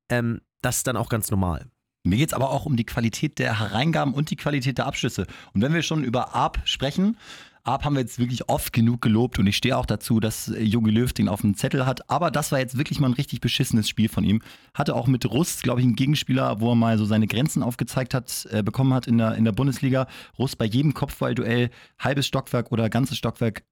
Ähm, 0.09 0.41
das 0.61 0.77
ist 0.77 0.87
dann 0.87 0.97
auch 0.97 1.09
ganz 1.09 1.31
normal. 1.31 1.67
Mir 2.03 2.17
geht 2.17 2.29
es 2.29 2.33
aber 2.33 2.49
auch 2.49 2.65
um 2.65 2.75
die 2.75 2.85
Qualität 2.85 3.39
der 3.39 3.59
Hereingaben 3.59 4.13
und 4.13 4.31
die 4.31 4.35
Qualität 4.35 4.77
der 4.77 4.87
Abschlüsse. 4.87 5.27
Und 5.53 5.61
wenn 5.61 5.73
wir 5.73 5.83
schon 5.83 6.03
über 6.03 6.35
Arp 6.35 6.59
sprechen, 6.65 7.17
Arp 7.63 7.85
haben 7.85 7.95
wir 7.95 8.01
jetzt 8.01 8.19
wirklich 8.19 8.49
oft 8.49 8.73
genug 8.73 9.01
gelobt 9.01 9.37
und 9.39 9.47
ich 9.47 9.57
stehe 9.57 9.77
auch 9.77 9.85
dazu, 9.85 10.19
dass 10.19 10.49
äh, 10.49 10.61
Jogi 10.61 10.91
Löw 10.91 11.11
den 11.13 11.29
auf 11.29 11.41
dem 11.41 11.55
Zettel 11.55 11.85
hat. 11.85 12.09
Aber 12.09 12.31
das 12.31 12.51
war 12.51 12.59
jetzt 12.59 12.77
wirklich 12.77 12.99
mal 12.99 13.09
ein 13.09 13.13
richtig 13.13 13.41
beschissenes 13.41 13.87
Spiel 13.87 14.09
von 14.09 14.23
ihm. 14.23 14.41
Hatte 14.73 14.95
auch 14.95 15.07
mit 15.07 15.25
Rust, 15.25 15.63
glaube 15.63 15.81
ich, 15.81 15.85
einen 15.85 15.95
Gegenspieler, 15.95 16.59
wo 16.59 16.71
er 16.71 16.75
mal 16.75 16.97
so 16.97 17.05
seine 17.05 17.27
Grenzen 17.27 17.63
aufgezeigt 17.63 18.13
hat, 18.13 18.47
äh, 18.51 18.63
bekommen 18.63 18.93
hat 18.93 19.07
in 19.07 19.17
der, 19.17 19.35
in 19.35 19.45
der 19.45 19.51
Bundesliga. 19.51 20.07
Rust 20.37 20.57
bei 20.57 20.65
jedem 20.65 20.93
Kopfballduell, 20.93 21.69
halbes 21.99 22.27
Stockwerk 22.27 22.71
oder 22.71 22.89
ganzes 22.89 23.17
Stockwerk 23.17 23.63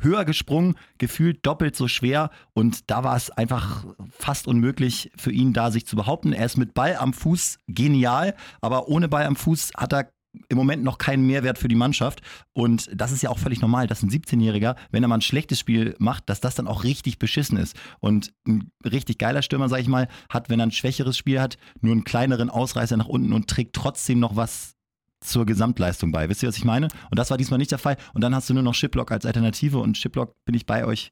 höher 0.00 0.24
gesprungen, 0.24 0.74
gefühlt 0.98 1.44
doppelt 1.46 1.76
so 1.76 1.88
schwer 1.88 2.30
und 2.52 2.90
da 2.90 3.04
war 3.04 3.16
es 3.16 3.30
einfach 3.30 3.84
fast 4.10 4.46
unmöglich 4.46 5.10
für 5.16 5.30
ihn 5.30 5.52
da 5.52 5.70
sich 5.70 5.86
zu 5.86 5.96
behaupten. 5.96 6.32
Er 6.32 6.46
ist 6.46 6.56
mit 6.56 6.74
Ball 6.74 6.96
am 6.96 7.12
Fuß 7.12 7.58
genial, 7.68 8.34
aber 8.60 8.88
ohne 8.88 9.08
Ball 9.08 9.24
am 9.24 9.36
Fuß 9.36 9.72
hat 9.76 9.92
er 9.92 10.10
im 10.48 10.56
Moment 10.56 10.82
noch 10.82 10.98
keinen 10.98 11.26
Mehrwert 11.26 11.58
für 11.58 11.68
die 11.68 11.74
Mannschaft. 11.74 12.20
Und 12.52 12.90
das 12.94 13.12
ist 13.12 13.22
ja 13.22 13.30
auch 13.30 13.38
völlig 13.38 13.60
normal, 13.60 13.86
dass 13.86 14.02
ein 14.02 14.10
17-Jähriger, 14.10 14.76
wenn 14.90 15.02
er 15.02 15.08
mal 15.08 15.16
ein 15.16 15.20
schlechtes 15.20 15.58
Spiel 15.58 15.94
macht, 15.98 16.28
dass 16.28 16.40
das 16.40 16.54
dann 16.54 16.66
auch 16.66 16.84
richtig 16.84 17.18
beschissen 17.18 17.58
ist. 17.58 17.76
Und 18.00 18.32
ein 18.46 18.70
richtig 18.84 19.18
geiler 19.18 19.42
Stürmer, 19.42 19.68
sag 19.68 19.80
ich 19.80 19.88
mal, 19.88 20.08
hat, 20.28 20.50
wenn 20.50 20.60
er 20.60 20.66
ein 20.66 20.72
schwächeres 20.72 21.16
Spiel 21.16 21.40
hat, 21.40 21.56
nur 21.80 21.92
einen 21.92 22.04
kleineren 22.04 22.50
Ausreißer 22.50 22.96
nach 22.96 23.08
unten 23.08 23.32
und 23.32 23.48
trägt 23.48 23.74
trotzdem 23.74 24.20
noch 24.20 24.36
was 24.36 24.74
zur 25.20 25.46
Gesamtleistung 25.46 26.12
bei. 26.12 26.28
Wisst 26.28 26.42
ihr, 26.42 26.48
was 26.48 26.56
ich 26.56 26.64
meine? 26.64 26.88
Und 27.10 27.18
das 27.18 27.30
war 27.30 27.38
diesmal 27.38 27.58
nicht 27.58 27.70
der 27.70 27.78
Fall. 27.78 27.96
Und 28.12 28.22
dann 28.22 28.34
hast 28.34 28.50
du 28.50 28.54
nur 28.54 28.62
noch 28.62 28.74
Shiplock 28.74 29.10
als 29.10 29.24
Alternative 29.24 29.78
und 29.78 29.96
Shiplock 29.96 30.34
bin 30.44 30.54
ich 30.54 30.66
bei 30.66 30.84
euch 30.84 31.10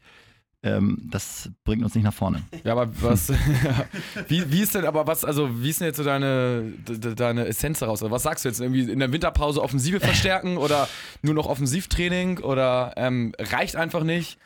ähm, 0.65 0.99
das 1.11 1.51
bringt 1.65 1.83
uns 1.83 1.95
nicht 1.95 2.05
nach 2.05 2.15
vorne. 2.15 2.43
Ja, 2.63 2.73
aber 2.73 2.89
was, 3.01 3.33
wie, 4.29 4.51
wie 4.53 4.61
ist 4.61 4.75
denn, 4.75 4.85
aber 4.85 5.07
was, 5.07 5.25
also 5.25 5.63
wie 5.63 5.71
ist 5.71 5.81
denn 5.81 5.89
jetzt 5.89 5.97
so 5.97 6.05
deine, 6.05 6.73
deine 7.17 7.47
Essenz 7.47 7.81
daraus? 7.81 8.03
Also 8.03 8.13
was 8.13 8.23
sagst 8.23 8.45
du 8.45 8.49
jetzt? 8.49 8.61
Irgendwie 8.61 8.91
in 8.91 9.01
der 9.01 9.13
Winterpause 9.13 9.61
Offensive 9.61 9.99
verstärken 9.99 10.57
oder 10.57 10.89
nur 11.23 11.35
noch 11.35 11.47
Offensivtraining 11.47 12.39
oder 12.39 12.93
ähm, 12.97 13.33
reicht 13.39 13.75
einfach 13.75 14.05
nicht? 14.05 14.39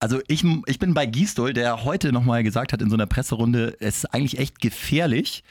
Also 0.00 0.20
ich, 0.28 0.44
ich 0.66 0.78
bin 0.78 0.94
bei 0.94 1.06
Gisdol, 1.06 1.52
der 1.52 1.84
heute 1.84 2.12
nochmal 2.12 2.42
gesagt 2.42 2.72
hat 2.72 2.82
in 2.82 2.90
so 2.90 2.96
einer 2.96 3.06
Presserunde, 3.06 3.76
es 3.80 3.98
ist 3.98 4.14
eigentlich 4.14 4.38
echt 4.38 4.60
gefährlich, 4.60 5.44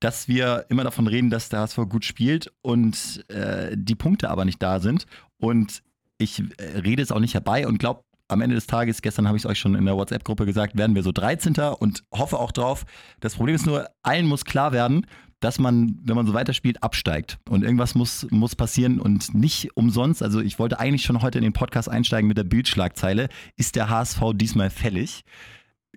dass 0.00 0.28
wir 0.28 0.66
immer 0.68 0.84
davon 0.84 1.06
reden, 1.06 1.30
dass 1.30 1.48
der 1.48 1.60
HSV 1.60 1.76
gut 1.88 2.04
spielt 2.04 2.52
und 2.62 3.24
äh, 3.28 3.74
die 3.74 3.94
Punkte 3.94 4.30
aber 4.30 4.44
nicht 4.44 4.62
da 4.62 4.80
sind. 4.80 5.06
Und 5.38 5.82
ich 6.18 6.42
äh, 6.58 6.78
rede 6.78 7.02
es 7.02 7.12
auch 7.12 7.20
nicht 7.20 7.34
herbei 7.34 7.66
und 7.66 7.78
glaube 7.78 8.04
am 8.28 8.40
Ende 8.40 8.54
des 8.56 8.66
Tages, 8.66 9.02
gestern 9.02 9.26
habe 9.28 9.36
ich 9.36 9.44
es 9.44 9.50
euch 9.50 9.58
schon 9.58 9.74
in 9.74 9.84
der 9.84 9.96
WhatsApp-Gruppe 9.96 10.46
gesagt, 10.46 10.76
werden 10.76 10.94
wir 10.94 11.02
so 11.02 11.12
13. 11.12 11.54
und 11.78 12.04
hoffe 12.12 12.38
auch 12.38 12.52
drauf. 12.52 12.84
Das 13.20 13.34
Problem 13.34 13.54
ist 13.54 13.66
nur, 13.66 13.86
allen 14.02 14.26
muss 14.26 14.44
klar 14.44 14.72
werden, 14.72 15.06
dass 15.40 15.58
man, 15.58 15.98
wenn 16.04 16.16
man 16.16 16.26
so 16.26 16.32
weiterspielt, 16.32 16.82
absteigt. 16.82 17.38
Und 17.50 17.64
irgendwas 17.64 17.94
muss, 17.94 18.26
muss 18.30 18.56
passieren 18.56 18.98
und 18.98 19.34
nicht 19.34 19.76
umsonst. 19.76 20.22
Also 20.22 20.40
ich 20.40 20.58
wollte 20.58 20.80
eigentlich 20.80 21.02
schon 21.04 21.20
heute 21.20 21.36
in 21.38 21.44
den 21.44 21.52
Podcast 21.52 21.88
einsteigen 21.90 22.26
mit 22.28 22.38
der 22.38 22.44
Bildschlagzeile. 22.44 23.28
Ist 23.56 23.76
der 23.76 23.90
HSV 23.90 24.20
diesmal 24.34 24.70
fällig? 24.70 25.22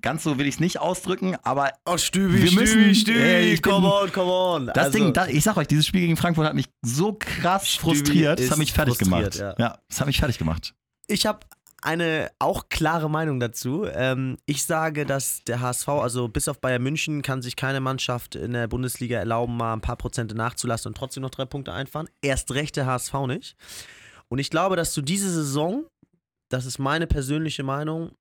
Ganz 0.01 0.23
so 0.23 0.37
will 0.37 0.45
ich 0.47 0.55
es 0.55 0.59
nicht 0.59 0.79
ausdrücken, 0.79 1.37
aber 1.43 1.71
Oh, 1.85 1.97
Stübi, 1.97 2.43
Wir 2.43 2.51
müssen- 2.51 2.93
Stübi, 2.93 3.19
Ey, 3.19 3.53
ich 3.53 3.63
come 3.63 3.81
bin- 3.87 3.89
on, 3.89 4.11
come 4.11 4.31
on. 4.31 4.65
das 4.67 4.77
Also, 4.87 4.97
Ding, 4.99 5.13
da, 5.13 5.25
ich 5.27 5.43
sag 5.43 5.57
euch, 5.57 5.67
dieses 5.67 5.87
Spiel 5.87 6.01
gegen 6.01 6.17
Frankfurt 6.17 6.45
hat 6.45 6.53
mich 6.53 6.67
so 6.83 7.13
krass 7.17 7.67
Stübi 7.67 7.81
frustriert. 7.95 8.39
Das 8.39 8.51
hat 8.51 8.57
mich 8.59 8.73
fertig 8.73 8.97
gemacht. 8.99 9.35
ja. 9.35 9.55
Ja. 9.57 9.77
das 9.87 9.99
hat 9.99 10.05
mich 10.07 10.19
fertig 10.19 10.37
gemacht. 10.37 10.75
Ich 11.07 11.25
habe 11.25 11.39
eine 11.87 12.31
auch 12.37 12.67
klare 12.67 13.09
Meinung 13.09 13.39
dazu. 13.39 13.85
Ähm, 13.85 14.37
ich 14.45 14.65
sage, 14.65 15.05
dass 15.05 15.45
der 15.45 15.61
HSV, 15.61 15.87
also 15.87 16.27
bis 16.27 16.49
auf 16.49 16.59
Bayern 16.59 16.83
München, 16.83 17.21
kann 17.21 17.41
sich 17.41 17.55
keine 17.55 17.79
Mannschaft 17.79 18.35
in 18.35 18.51
der 18.51 18.67
Bundesliga 18.67 19.17
erlauben, 19.17 19.55
mal 19.55 19.71
ein 19.71 19.79
paar 19.79 19.95
Prozente 19.95 20.35
nachzulassen 20.35 20.89
und 20.89 20.97
trotzdem 20.97 21.23
noch 21.23 21.29
drei 21.29 21.45
Punkte 21.45 21.71
einfahren. 21.71 22.09
Erst 22.21 22.51
recht 22.51 22.75
der 22.75 22.87
HSV 22.87 23.13
nicht. 23.27 23.55
Und 24.27 24.39
ich 24.39 24.49
glaube, 24.49 24.75
dass 24.75 24.93
du 24.93 25.01
diese 25.01 25.31
Saison, 25.31 25.85
das 26.49 26.65
ist 26.65 26.77
meine 26.77 27.07
persönliche 27.07 27.63
Meinung, 27.63 28.11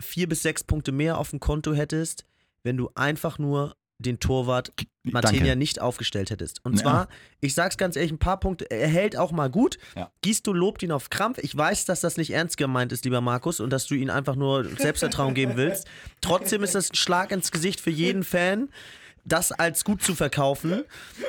vier 0.00 0.28
bis 0.28 0.42
sechs 0.42 0.62
Punkte 0.62 0.92
mehr 0.92 1.18
auf 1.18 1.30
dem 1.30 1.40
Konto 1.40 1.74
hättest, 1.74 2.26
wenn 2.62 2.76
du 2.76 2.90
einfach 2.94 3.40
nur 3.40 3.74
den 3.98 4.20
Torwart 4.20 4.72
Martinia 5.04 5.54
nicht 5.54 5.80
aufgestellt 5.80 6.30
hättest. 6.30 6.64
Und 6.64 6.74
Ja. 6.74 6.82
zwar, 6.82 7.08
ich 7.40 7.54
sag's 7.54 7.76
ganz 7.76 7.96
ehrlich, 7.96 8.12
ein 8.12 8.18
paar 8.18 8.38
Punkte, 8.40 8.70
er 8.70 8.88
hält 8.88 9.16
auch 9.16 9.32
mal 9.32 9.48
gut. 9.48 9.78
Ja. 9.94 10.10
Gisto 10.20 10.52
lobt 10.52 10.82
ihn 10.82 10.92
auf 10.92 11.10
Krampf. 11.10 11.38
Ich 11.38 11.56
weiß, 11.56 11.84
dass 11.86 12.00
das 12.00 12.16
nicht 12.16 12.30
ernst 12.32 12.56
gemeint 12.56 12.92
ist, 12.92 13.04
lieber 13.04 13.20
Markus, 13.20 13.60
und 13.60 13.70
dass 13.70 13.86
du 13.86 13.94
ihm 13.94 14.10
einfach 14.10 14.34
nur 14.36 14.64
Selbstvertrauen 14.78 15.34
geben 15.34 15.56
willst. 15.56 15.86
Trotzdem 16.20 16.62
ist 16.62 16.74
das 16.74 16.90
ein 16.90 16.96
Schlag 16.96 17.30
ins 17.30 17.50
Gesicht 17.50 17.80
für 17.80 17.90
jeden 17.90 18.24
Fan, 18.24 18.68
das 19.24 19.50
als 19.52 19.84
gut 19.84 20.02
zu 20.02 20.14
verkaufen. 20.14 20.82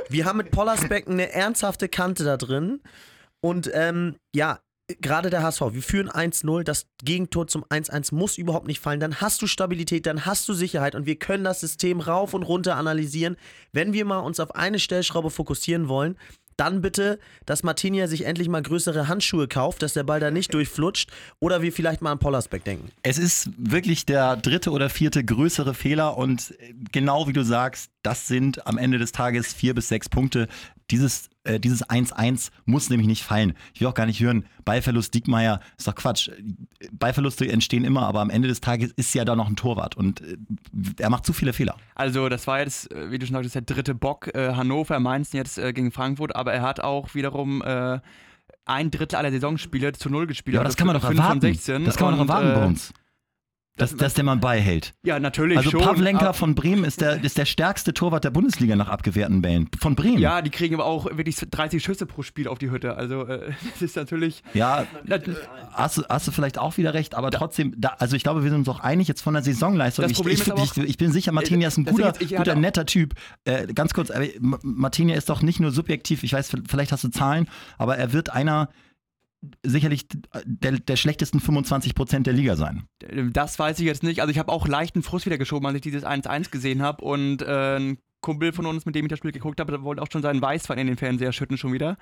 Wir 0.10 0.26
haben 0.26 0.38
mit 0.38 0.52
Pollersbeck 0.52 1.08
eine 1.08 1.32
ernsthafte 1.32 1.88
Kante 1.90 2.24
da 2.24 2.38
drin. 2.38 2.82
Und 3.40 3.70
ähm, 3.74 4.16
ja, 4.36 4.60
gerade 5.02 5.30
der 5.30 5.44
HSV, 5.44 5.62
wir 5.72 5.84
führen 5.84 6.10
1-0, 6.10 6.64
das 6.64 6.88
Gegentor 7.04 7.48
zum 7.48 7.64
1-1 7.66 8.16
muss 8.16 8.38
überhaupt 8.38 8.68
nicht 8.68 8.80
fallen, 8.80 9.00
dann 9.00 9.20
hast 9.20 9.42
du 9.42 9.48
Stabilität, 9.48 10.06
dann 10.06 10.26
hast 10.26 10.48
du 10.48 10.54
Sicherheit 10.54 10.96
und 10.96 11.06
wir 11.06 11.18
können 11.18 11.44
das 11.44 11.60
System 11.60 12.00
rauf 12.00 12.34
und 12.34 12.44
runter 12.44 12.76
analysieren. 12.76 13.36
Wenn 13.74 13.94
wir 13.94 14.06
mal 14.06 14.20
uns 14.20 14.40
auf 14.40 14.56
eine 14.56 14.80
Stellschraube 14.80 15.30
fokussieren 15.30 15.90
wollen, 15.90 16.18
dann 16.58 16.82
bitte, 16.82 17.20
dass 17.46 17.62
Martinia 17.64 18.08
sich 18.08 18.26
endlich 18.26 18.50
mal 18.50 18.64
größere 18.64 19.08
Handschuhe 19.08 19.48
kauft, 19.48 19.84
dass 19.84 19.94
der 19.94 20.04
Ball 20.04 20.20
da 20.20 20.32
nicht 20.32 20.54
durchflutscht 20.54 21.12
oder 21.40 21.62
wir 21.62 21.72
vielleicht 21.72 22.02
mal 22.02 22.12
an 22.12 22.20
Pollersbeck 22.20 22.64
denken. 22.64 22.90
Es 23.04 23.20
ist 23.20 23.52
wirklich 23.58 24.08
der 24.08 24.36
dritte 24.38 24.72
oder 24.72 24.90
vierte 24.90 25.24
größere 25.24 25.76
Fehler 25.76 26.18
und 26.18 26.56
genau 26.92 27.28
wie 27.28 27.34
du 27.34 27.44
sagst, 27.44 27.92
das 28.08 28.26
sind 28.26 28.66
am 28.66 28.78
Ende 28.78 29.00
des 29.00 29.12
Tages 29.12 29.54
vier 29.54 29.76
bis 29.76 29.90
sechs 29.90 30.08
Punkte. 30.08 30.48
Dieses 30.90 31.30
äh, 31.44 31.60
dieses 31.60 31.86
1-1 31.86 32.52
muss 32.64 32.90
nämlich 32.90 33.06
nicht 33.06 33.24
fallen. 33.24 33.54
Ich 33.74 33.82
will 33.82 33.90
auch 33.90 33.94
gar 33.94 34.06
nicht 34.06 34.22
hören, 34.22 34.46
Ballverlust 34.64 35.14
Diekmeyer, 35.14 35.60
ist 35.78 35.90
doch 35.90 35.96
Quatsch. 35.96 36.32
Ballverluste 36.94 37.52
entstehen 37.52 37.84
immer, 37.84 38.08
aber 38.08 38.22
am 38.22 38.30
Ende 38.30 38.48
des 38.48 38.62
Tages 38.62 38.94
ist 38.94 39.14
ja 39.14 39.26
da 39.26 39.36
noch 39.36 39.50
ein 39.50 39.58
Torwart 39.58 39.98
und 39.98 40.22
äh, 40.22 40.38
er 41.00 41.10
macht 41.10 41.26
zu 41.26 41.34
viele 41.34 41.52
Fehler. 41.52 41.76
Also 41.96 42.30
das 42.30 42.48
war 42.48 42.62
jetzt, 42.62 42.94
äh, 42.94 43.12
wie 43.12 43.20
du 43.20 43.26
schon 43.26 43.34
sagtest, 43.34 43.56
der 43.56 43.62
dritte 43.64 43.94
Bock. 43.94 44.34
Äh, 44.34 44.54
Hannover, 44.54 45.02
Mainz 45.02 45.34
jetzt 45.34 45.58
äh, 45.58 45.74
gegen 45.74 45.92
Frankfurt, 45.92 46.34
aber 46.34 46.54
er 46.54 46.62
hat 46.62 46.80
auch 46.80 47.14
wiederum 47.14 47.62
äh, 47.62 48.00
ein 48.64 48.90
Drittel 48.90 49.18
aller 49.18 49.32
Saisonspiele 49.32 49.92
zu 49.92 50.10
Null 50.10 50.28
gespielt. 50.28 50.54
Ja, 50.54 50.62
aber 50.62 50.68
also 50.68 50.76
das 50.76 50.78
kann 50.78 50.88
man 50.88 50.96
doch 50.96 51.04
erwarten. 51.04 51.42
16. 51.42 51.84
Das 51.84 51.98
kann 51.98 52.12
man 52.12 52.14
doch 52.16 52.34
erwarten 52.34 52.54
bei 52.54 52.66
uns. 52.68 52.94
Dass, 53.78 53.92
das- 53.92 54.00
dass 54.00 54.14
der 54.16 54.24
man 54.24 54.40
beihält. 54.40 54.94
Ja, 55.04 55.20
natürlich 55.20 55.58
Also 55.58 55.70
schon. 55.72 55.82
Pavlenka 55.82 56.34
von 56.34 56.56
Bremen 56.56 56.84
ist 56.84 57.00
der, 57.02 57.24
ist 57.24 57.38
der 57.38 57.46
stärkste 57.46 57.94
Torwart 57.94 58.24
der 58.24 58.32
Bundesliga 58.32 58.76
nach 58.76 58.90
abgewehrten 58.90 59.42
Bällen. 59.42 59.70
Von 59.80 59.96
Bremen. 59.96 60.18
Ja, 60.20 60.42
die 60.42 60.50
kriegen 60.50 60.76
aber 60.76 60.86
auch 60.86 61.06
wirklich 61.06 61.36
30 61.38 61.84
Schüsse 61.84 62.06
pro 62.06 62.24
Spiel 62.24 62.48
auf 62.48 62.58
die 62.58 62.72
Hütte. 62.72 62.96
Also 62.98 63.26
äh, 63.26 63.52
das 63.74 63.82
ist 63.82 63.96
natürlich. 63.96 64.44
Ja, 64.54 64.86
Das, 65.06 65.22
hast, 65.74 65.98
du- 66.00 66.04
hast 66.10 66.28
du 66.28 66.32
vielleicht 66.32 66.58
auch 66.58 66.78
wieder 66.78 66.94
recht, 66.94 67.16
aber 67.16 67.32
trotzdem, 67.32 67.74
da, 67.78 67.90
also 68.00 68.16
ich 68.16 68.24
glaube, 68.24 68.44
wir 68.44 68.50
sind 68.50 68.60
uns 68.60 68.70
auch 68.70 68.80
einig 68.80 69.08
jetzt 69.08 69.22
von 69.22 69.34
der 69.36 69.44
Saisonleistung. 69.44 70.06
Ich, 70.06 70.20
ich, 70.26 70.52
auch- 70.52 70.78
ich 70.78 70.98
bin 70.98 71.12
sicher, 71.12 71.32
Martinia 71.32 71.68
ist 71.68 71.78
ein 71.78 71.86
guter, 71.86 72.14
ich 72.20 72.36
guter 72.36 72.56
netter 72.56 72.86
Typ. 72.86 73.14
Äh, 73.46 73.68
ganz 73.74 73.94
kurz, 73.94 74.12
Martinia 74.42 75.16
ist 75.16 75.30
doch 75.30 75.42
nicht 75.42 75.60
nur 75.60 75.72
subjektiv, 75.72 76.24
ich 76.24 76.34
weiß, 76.34 76.52
vielleicht 76.68 76.92
hast 76.92 77.04
du 77.04 77.10
Zahlen, 77.10 77.48
aber 77.78 77.98
er 77.98 78.14
wird 78.14 78.32
einer 78.32 78.70
sicherlich 79.64 80.08
der, 80.46 80.74
der 80.74 80.96
schlechtesten 80.96 81.40
25 81.40 81.96
Prozent 81.96 82.28
der 82.28 82.34
Liga 82.34 82.56
sein. 82.56 82.88
das 83.32 83.58
weiß 83.60 83.80
ich 83.80 83.86
jetzt 83.86 84.04
nicht. 84.04 84.22
Also 84.22 84.32
ich 84.32 84.40
habe 84.40 84.52
auch 84.52 84.68
leichten 84.68 85.04
Frust 85.04 85.26
wieder 85.26 85.38
geschoben, 85.38 85.66
als 85.68 85.76
ich 85.76 85.82
dieses 85.82 86.04
1-1 86.04 86.52
gesehen 86.52 86.82
habe. 86.82 87.04
Und 87.04 87.42
äh, 87.42 87.96
Kumpel 88.22 88.52
von 88.52 88.66
uns, 88.66 88.86
mit 88.86 88.96
dem 88.96 89.06
ich 89.06 89.10
das 89.10 89.20
Spiel 89.20 89.32
geguckt 89.32 89.60
habe, 89.60 89.84
wollte 89.84 90.02
auch 90.02 90.12
schon 90.12 90.22
seinen 90.22 90.42
Weißwein 90.42 90.80
in 90.80 90.88
den 90.88 90.98
Fernseher 90.98 91.32
schütten 91.32 91.58
schon 91.58 91.74
wieder. 91.74 91.98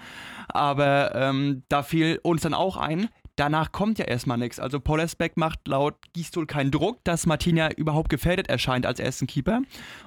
Aber 0.48 1.14
ähm, 1.14 1.64
da 1.70 1.84
fiel 1.84 2.20
uns 2.24 2.42
dann 2.42 2.54
auch 2.54 2.78
ein, 2.78 3.10
danach 3.36 3.72
kommt 3.72 4.00
ja 4.00 4.06
erstmal 4.06 4.38
nichts. 4.38 4.60
Also 4.60 4.80
Pollersbeck 4.80 5.38
macht 5.38 5.68
laut 5.68 5.96
Gistol 6.14 6.46
keinen 6.46 6.72
Druck, 6.72 7.04
dass 7.04 7.26
Martina 7.26 7.72
überhaupt 7.74 8.10
gefährdet 8.10 8.48
erscheint 8.48 8.86
als 8.86 9.00
ersten 9.00 9.28
Keeper. 9.28 9.62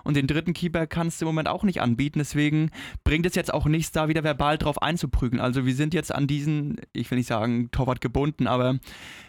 Und 0.05 0.17
den 0.17 0.27
dritten 0.27 0.55
Keeper 0.55 0.87
kannst 0.87 1.21
du 1.21 1.25
im 1.25 1.29
Moment 1.29 1.49
auch 1.49 1.65
nicht 1.65 1.81
anbieten. 1.81 2.19
Deswegen 2.19 2.71
bringt 3.05 3.27
es 3.27 3.35
jetzt 3.35 3.53
auch 3.53 3.67
nichts, 3.67 3.93
da 3.93 4.09
wieder 4.09 4.25
verbal 4.25 4.59
drauf 4.59 4.81
einzuprügeln. 4.83 5.41
Also 5.41 5.67
wir 5.67 5.75
sind 5.75 5.95
jetzt 5.95 6.15
an 6.15 6.27
diesen, 6.27 6.77
ich 6.93 7.11
will 7.11 7.19
nicht 7.19 7.29
sagen 7.29 7.71
Torwart 7.71 8.01
gebunden, 8.01 8.47
aber 8.47 8.79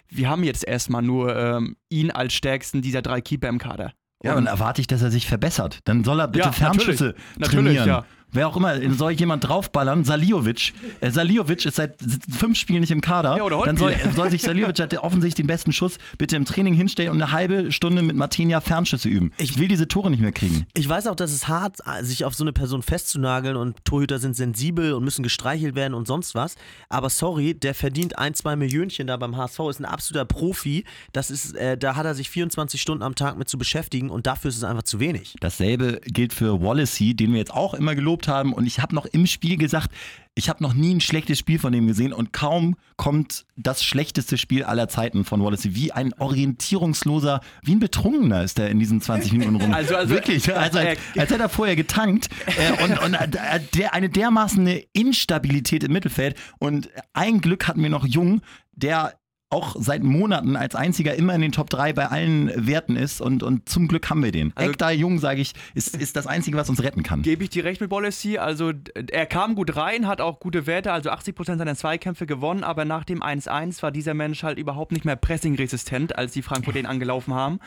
wir 0.07 0.29
haben 0.29 0.43
jetzt 0.43 0.67
erstmal 0.67 1.01
nur 1.01 1.35
ähm, 1.35 1.75
ihn 1.89 2.11
als 2.11 2.33
stärksten 2.33 2.81
dieser 2.81 3.01
drei 3.01 3.21
Keeper 3.21 3.49
im 3.49 3.57
Kader. 3.57 3.93
Ja, 4.21 4.35
und 4.35 4.47
erwarte 4.47 4.81
ich, 4.81 4.87
dass 4.87 5.01
er 5.01 5.11
sich 5.11 5.27
verbessert. 5.27 5.79
Dann 5.85 6.03
soll 6.03 6.19
er 6.19 6.27
bitte 6.27 6.47
Ja, 6.47 6.51
Fernschüsse 6.51 7.15
natürlich. 7.37 7.49
trainieren. 7.51 7.75
Natürlich, 7.75 7.85
ja. 7.87 8.05
Wer 8.31 8.47
auch 8.47 8.57
immer, 8.57 8.75
soll 8.91 9.11
jemand 9.13 9.47
draufballern? 9.47 10.03
Saliovic. 10.03 10.73
Äh, 11.01 11.09
Saliovic 11.09 11.65
ist 11.65 11.77
seit 11.77 11.95
fünf 12.29 12.57
Spielen 12.57 12.81
nicht 12.81 12.91
im 12.91 13.01
Kader. 13.01 13.37
Ja, 13.37 13.43
oder 13.43 13.61
Dann 13.65 13.77
soll, 13.77 13.95
soll 14.15 14.29
sich 14.29 14.41
Saliovic, 14.41 14.79
hat 14.79 14.91
der 14.91 15.03
offensichtlich 15.03 15.35
den 15.35 15.47
besten 15.47 15.71
Schuss, 15.71 15.97
bitte 16.17 16.35
im 16.35 16.45
Training 16.45 16.73
hinstellen 16.73 17.11
und 17.11 17.21
eine 17.21 17.31
halbe 17.31 17.71
Stunde 17.71 18.01
mit 18.01 18.15
Martinia 18.15 18.61
Fernschüsse 18.61 19.09
üben. 19.09 19.31
Ich 19.37 19.57
will 19.57 19.67
diese 19.67 19.87
Tore 19.87 20.11
nicht 20.11 20.21
mehr 20.21 20.31
kriegen. 20.31 20.67
Ich 20.75 20.87
weiß 20.87 21.07
auch, 21.07 21.15
dass 21.15 21.31
es 21.31 21.47
hart 21.47 21.77
sich 22.01 22.25
auf 22.25 22.35
so 22.35 22.43
eine 22.43 22.53
Person 22.53 22.83
festzunageln 22.83 23.55
und 23.55 23.83
Torhüter 23.83 24.19
sind 24.19 24.35
sensibel 24.35 24.93
und 24.93 25.03
müssen 25.03 25.23
gestreichelt 25.23 25.75
werden 25.75 25.93
und 25.93 26.07
sonst 26.07 26.35
was. 26.35 26.55
Aber 26.89 27.09
sorry, 27.09 27.55
der 27.55 27.73
verdient 27.73 28.17
ein, 28.19 28.35
zwei 28.35 28.55
Millionchen 28.55 29.07
da 29.07 29.17
beim 29.17 29.37
HSV, 29.37 29.59
ist 29.69 29.79
ein 29.79 29.85
absoluter 29.85 30.25
Profi. 30.25 30.85
Das 31.13 31.31
ist, 31.31 31.55
äh, 31.55 31.77
da 31.77 31.95
hat 31.95 32.05
er 32.05 32.13
sich 32.13 32.29
24 32.29 32.81
Stunden 32.81 33.03
am 33.03 33.15
Tag 33.15 33.37
mit 33.37 33.49
zu 33.49 33.57
beschäftigen 33.57 34.09
und 34.09 34.27
dafür 34.27 34.49
ist 34.49 34.57
es 34.57 34.63
einfach 34.63 34.83
zu 34.83 34.99
wenig. 34.99 35.35
Dasselbe 35.39 35.99
gilt 36.05 36.33
für 36.33 36.61
Wallacey, 36.61 37.15
den 37.15 37.31
wir 37.31 37.39
jetzt 37.39 37.53
auch 37.53 37.73
immer 37.73 37.95
gelobt 37.95 38.18
haben. 38.27 38.53
Und 38.53 38.65
ich 38.65 38.79
habe 38.79 38.93
noch 38.95 39.05
im 39.05 39.25
Spiel 39.25 39.57
gesagt, 39.57 39.91
ich 40.35 40.47
habe 40.49 40.63
noch 40.63 40.73
nie 40.73 40.93
ein 40.95 41.01
schlechtes 41.01 41.39
Spiel 41.39 41.59
von 41.59 41.73
dem 41.73 41.87
gesehen 41.87 42.13
und 42.13 42.31
kaum 42.33 42.75
kommt 42.97 43.45
das 43.57 43.83
schlechteste 43.83 44.37
Spiel 44.37 44.63
aller 44.63 44.87
Zeiten 44.87 45.25
von 45.25 45.43
Wallacey. 45.43 45.75
Wie 45.75 45.91
ein 45.91 46.13
orientierungsloser, 46.17 47.41
wie 47.63 47.73
ein 47.73 47.79
Betrunkener 47.79 48.43
ist 48.43 48.59
er 48.59 48.69
in 48.69 48.79
diesen 48.79 49.01
20 49.01 49.31
Minuten 49.33 49.55
rum. 49.61 49.73
Also- 49.73 49.95
also- 49.95 50.13
Wirklich, 50.13 50.53
also 50.55 50.79
als, 50.79 50.97
als 51.17 51.31
hätte 51.31 51.39
er 51.43 51.49
vorher 51.49 51.75
getankt 51.75 52.29
äh, 52.45 52.83
und, 52.83 52.99
und 52.99 53.13
äh, 53.15 53.27
der, 53.73 53.93
eine 53.93 54.09
dermaßen 54.09 54.61
eine 54.61 54.79
Instabilität 54.93 55.83
im 55.83 55.91
Mittelfeld. 55.93 56.37
Und 56.59 56.89
ein 57.13 57.41
Glück 57.41 57.67
hatten 57.67 57.81
wir 57.81 57.89
noch 57.89 58.05
Jung, 58.05 58.41
der 58.73 59.13
auch 59.51 59.75
seit 59.79 60.03
Monaten 60.03 60.55
als 60.55 60.75
einziger 60.75 61.15
immer 61.15 61.33
in 61.33 61.41
den 61.41 61.51
Top 61.51 61.71
3 61.71 61.93
bei 61.93 62.05
allen 62.07 62.51
Werten 62.67 62.95
ist 62.95 63.19
und, 63.19 63.41
und 63.41 63.67
zum 63.67 63.87
Glück 63.87 64.07
haben 64.11 64.23
wir 64.23 64.31
den. 64.31 64.51
Also- 64.55 64.69
Ekta 64.69 64.91
Jung, 64.91 65.17
sage 65.17 65.41
ich, 65.41 65.53
ist, 65.73 65.97
ist 65.97 66.15
das 66.15 66.27
Einzige, 66.27 66.55
was 66.55 66.69
uns 66.69 66.83
retten 66.83 67.01
kann. 67.01 67.23
Gebe 67.23 67.43
ich 67.43 67.49
dir 67.49 67.63
recht 67.63 67.81
mit 67.81 67.89
Bollesy. 67.89 68.37
Also 68.37 68.73
er 69.11 69.25
kam 69.25 69.55
gut 69.55 69.75
rein, 69.75 70.05
hat 70.07 70.21
auch 70.21 70.39
gute 70.39 70.67
Werte, 70.67 70.91
also 70.93 71.09
80% 71.09 71.57
seiner 71.57 71.75
Zweikämpfe 71.75 72.27
gewonnen, 72.27 72.63
aber 72.63 72.85
nach 72.85 73.03
dem 73.03 73.23
1-1 73.23 73.81
war 73.81 73.91
dieser 73.91 74.13
Mensch 74.13 74.43
halt 74.43 74.59
überhaupt 74.59 74.91
nicht 74.91 75.03
mehr 75.03 75.15
pressingresistent, 75.15 76.15
als 76.15 76.33
die 76.33 76.43
Frankfurt 76.43 76.75
den 76.75 76.85
angelaufen 76.85 77.33
haben. 77.33 77.59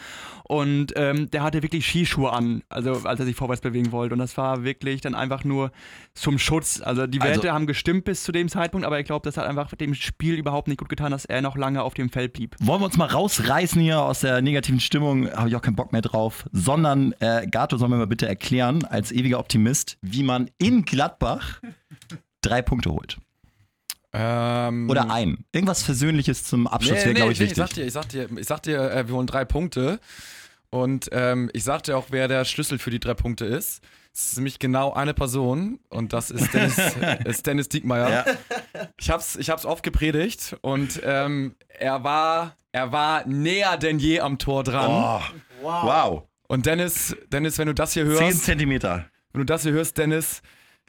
Und 0.45 0.93
ähm, 0.95 1.31
der 1.33 1.43
hatte 1.43 1.63
wirklich 1.65 1.85
Skischuhe 1.85 2.33
an, 2.33 2.63
also 2.69 3.01
als 3.05 3.19
er 3.19 3.27
sich 3.27 3.35
vorwärts 3.35 3.61
bewegen 3.61 3.91
wollte. 3.91 4.13
Und 4.15 4.21
das 4.21 4.37
war 4.37 4.63
wirklich 4.63 5.01
dann 5.01 5.17
einfach 5.17 5.43
nur 5.43 5.73
zum 6.15 6.39
Schutz. 6.39 6.81
Also 6.81 7.09
die 7.09 7.21
Also- 7.21 7.33
Werte 7.43 7.53
haben 7.53 7.67
gestimmt 7.67 8.05
bis 8.05 8.23
zu 8.23 8.31
dem 8.31 8.49
Zeitpunkt, 8.49 8.87
aber 8.87 9.01
ich 9.01 9.07
glaube, 9.07 9.25
das 9.25 9.37
hat 9.37 9.47
einfach 9.47 9.75
dem 9.75 9.95
Spiel 9.95 10.35
überhaupt 10.35 10.69
nicht 10.69 10.79
gut 10.79 10.89
getan, 10.89 11.11
dass 11.11 11.25
er 11.25 11.43
noch 11.43 11.57
lange 11.57 11.72
auf 11.81 11.95
dem 11.95 12.11
Feld 12.11 12.35
blieb. 12.35 12.57
Wollen 12.61 12.81
wir 12.81 12.85
uns 12.87 12.97
mal 12.97 13.07
rausreißen 13.09 13.81
hier 13.81 14.01
aus 14.03 14.21
der 14.21 14.43
negativen 14.43 14.81
Stimmung, 14.81 15.31
habe 15.31 15.49
ich 15.49 15.57
auch 15.57 15.63
keinen 15.63 15.77
Bock 15.77 15.93
mehr 15.93 16.03
drauf, 16.03 16.45
sondern 16.53 17.15
äh, 17.21 17.47
Gato 17.51 17.79
soll 17.79 17.89
mir 17.89 17.97
mal 17.97 18.07
bitte 18.07 18.29
erklären, 18.29 18.85
als 18.85 19.11
ewiger 19.13 19.39
Optimist, 19.39 19.97
wie 20.03 20.23
man 20.23 20.51
in 20.59 20.85
Gladbach 20.85 21.61
drei 22.43 22.61
Punkte 22.61 22.93
holt. 22.93 23.17
Ähm, 24.13 24.91
Oder 24.91 25.11
ein. 25.11 25.45
Irgendwas 25.53 25.83
Versöhnliches 25.83 26.45
zum 26.45 26.67
Abschluss 26.67 26.99
Nee, 26.99 26.99
wäre, 26.99 27.09
nee, 27.09 27.15
glaube 27.15 27.33
ich, 27.33 27.39
nee, 27.41 27.47
wichtig. 27.47 27.59
ich 27.59 27.65
sag 27.65 27.75
dir, 27.75 27.87
ich 27.87 27.93
sag 27.93 28.09
dir, 28.09 28.29
ich 28.39 28.47
sag 28.47 28.63
dir 28.63 28.91
äh, 28.91 29.09
wir 29.09 29.15
holen 29.15 29.27
drei 29.27 29.45
Punkte. 29.45 30.01
Und 30.69 31.09
ähm, 31.13 31.51
ich 31.53 31.65
sag 31.65 31.83
dir 31.85 31.97
auch, 31.97 32.07
wer 32.11 32.29
der 32.29 32.45
Schlüssel 32.45 32.79
für 32.79 32.91
die 32.91 33.01
drei 33.01 33.15
Punkte 33.15 33.45
ist. 33.45 33.83
Es 34.15 34.25
ist 34.25 34.37
nämlich 34.37 34.59
genau 34.59 34.93
eine 34.93 35.15
Person 35.15 35.81
und 35.89 36.13
das 36.13 36.31
ist 36.31 36.53
Dennis, 36.53 36.79
ist 37.25 37.47
Dennis 37.47 37.69
Diekmeyer. 37.71 38.11
Ja. 38.11 38.25
Ich 39.03 39.11
hab's, 39.11 39.35
ich 39.35 39.51
hab's 39.51 39.67
oft 39.67 39.83
gepredigt 39.83 40.57
und 40.61 41.01
ähm, 41.05 41.57
er 41.67 42.05
war, 42.05 42.57
er 42.71 42.93
war 42.93 43.27
näher 43.27 43.77
denn 43.77 43.99
je 43.99 44.21
am 44.21 44.39
Tor 44.39 44.63
dran. 44.63 44.89
Oh, 45.61 45.61
wow. 45.61 46.23
Und 46.47 46.67
Dennis, 46.67 47.17
Dennis, 47.27 47.59
wenn 47.59 47.67
du 47.67 47.75
das 47.75 47.95
hier 47.95 48.05
Zehn 48.05 48.27
hörst, 48.27 48.45
Zentimeter. 48.45 49.07
wenn 49.33 49.41
du 49.41 49.45
das 49.45 49.65
hier 49.65 49.73
hörst, 49.73 49.99
Dennis, 49.99 50.41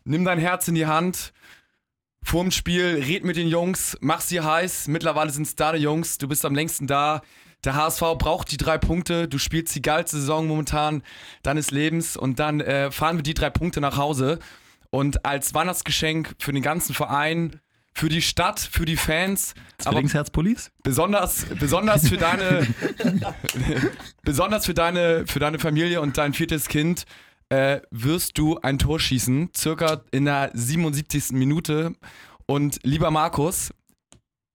nimm 0.04 0.26
dein 0.26 0.38
Herz 0.38 0.68
in 0.68 0.76
die 0.76 0.86
Hand. 0.86 1.34
Vorm 2.22 2.52
Spiel, 2.52 3.04
red 3.04 3.24
mit 3.24 3.36
den 3.36 3.48
Jungs, 3.48 3.98
mach 4.00 4.22
sie 4.22 4.42
heiß. 4.42 4.90
Mittlerweile 4.90 5.32
sind 5.32 5.48
es 5.48 5.56
deine 5.56 5.80
Jungs, 5.80 6.20
du 6.20 6.28
bist 6.28 6.46
am 6.46 6.54
längsten 6.54 6.86
da. 6.86 7.24
Der 7.64 7.74
HSV 7.74 8.02
braucht 8.20 8.52
die 8.52 8.58
drei 8.58 8.78
Punkte. 8.78 9.28
Du 9.28 9.40
spielst 9.40 9.74
die 9.74 9.82
geilste 9.82 10.18
Saison 10.18 10.46
momentan 10.46 11.02
deines 11.42 11.72
Lebens 11.72 12.16
und 12.16 12.38
dann 12.38 12.62
äh, 12.62 12.92
fahren 12.92 13.16
wir 13.16 13.24
die 13.24 13.34
drei 13.34 13.50
Punkte 13.50 13.82
nach 13.82 13.98
Hause. 13.98 14.38
Und 14.92 15.26
als 15.26 15.56
Weihnachtsgeschenk 15.56 16.36
für 16.38 16.54
den 16.54 16.62
ganzen 16.62 16.94
Verein, 16.94 17.60
für 17.94 18.10
die 18.10 18.22
Stadt, 18.22 18.60
für 18.60 18.86
die 18.86 18.98
Fans, 18.98 19.54
Zwillingsherzpullis? 19.78 20.72
besonders, 20.84 21.46
besonders 21.60 22.08
für 22.08 22.18
deine, 22.18 22.68
besonders 24.24 24.66
für 24.66 24.74
deine, 24.74 25.26
für 25.28 25.40
deine 25.40 25.60
Familie 25.60 26.02
und 26.02 26.18
dein 26.18 26.34
viertes 26.34 26.68
Kind 26.68 27.06
äh, 27.50 27.82
wirst 27.92 28.38
du 28.38 28.58
ein 28.60 28.80
Tor 28.80 29.00
schießen, 29.00 29.52
circa 29.56 30.02
in 30.12 30.26
der 30.26 30.52
77. 30.54 31.32
Minute. 31.34 31.94
Und 32.46 32.80
lieber 32.84 33.12
Markus, 33.12 33.74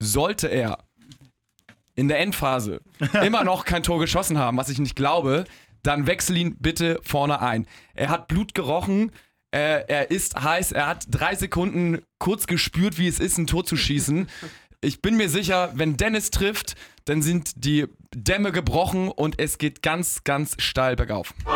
sollte 0.01 0.49
er 0.49 0.79
in 1.95 2.09
der 2.09 2.21
Endphase 2.21 2.81
immer 3.25 3.45
noch 3.45 3.65
kein 3.65 3.83
Tor 3.83 3.99
geschossen 4.01 4.39
haben, 4.39 4.57
was 4.57 4.69
ich 4.69 4.79
nicht 4.79 4.97
glaube, 4.97 5.45
dann 5.83 6.07
wechsel 6.07 6.37
ihn 6.37 6.57
bitte 6.59 7.01
vorne 7.03 7.41
ein. 7.41 7.67
Er 7.95 8.09
hat 8.09 8.29
Blut 8.29 8.55
gerochen, 8.55 9.13
äh, 9.51 9.85
er 9.87 10.11
ist 10.11 10.41
heiß, 10.41 10.73
er 10.73 10.87
hat 10.87 11.07
drei 11.11 11.35
Sekunden 11.35 12.03
kurz 12.19 12.47
gespürt, 12.47 12.99
wie 12.99 13.09
es 13.09 13.19
ist, 13.19 13.39
ein 13.39 13.47
Tor 13.47 13.65
zu 13.65 13.77
schießen. 13.77 14.29
Ich 14.81 15.03
bin 15.03 15.17
mir 15.17 15.29
sicher, 15.29 15.73
wenn 15.75 15.97
Dennis 15.97 16.31
trifft, 16.31 16.77
dann 17.05 17.21
sind 17.21 17.65
die 17.65 17.87
Dämme 18.15 18.53
gebrochen 18.53 19.09
und 19.09 19.41
es 19.41 19.59
geht 19.59 19.83
ganz, 19.83 20.23
ganz 20.23 20.55
steil 20.61 20.95
bergauf. 20.95 21.35
So 21.45 21.51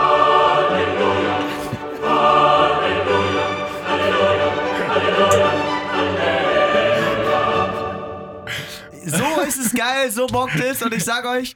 ist 9.72 9.78
geil, 9.78 10.10
so 10.10 10.26
bockt 10.26 10.60
es. 10.60 10.82
Und 10.82 10.94
ich 10.94 11.04
sage 11.04 11.28
euch, 11.28 11.54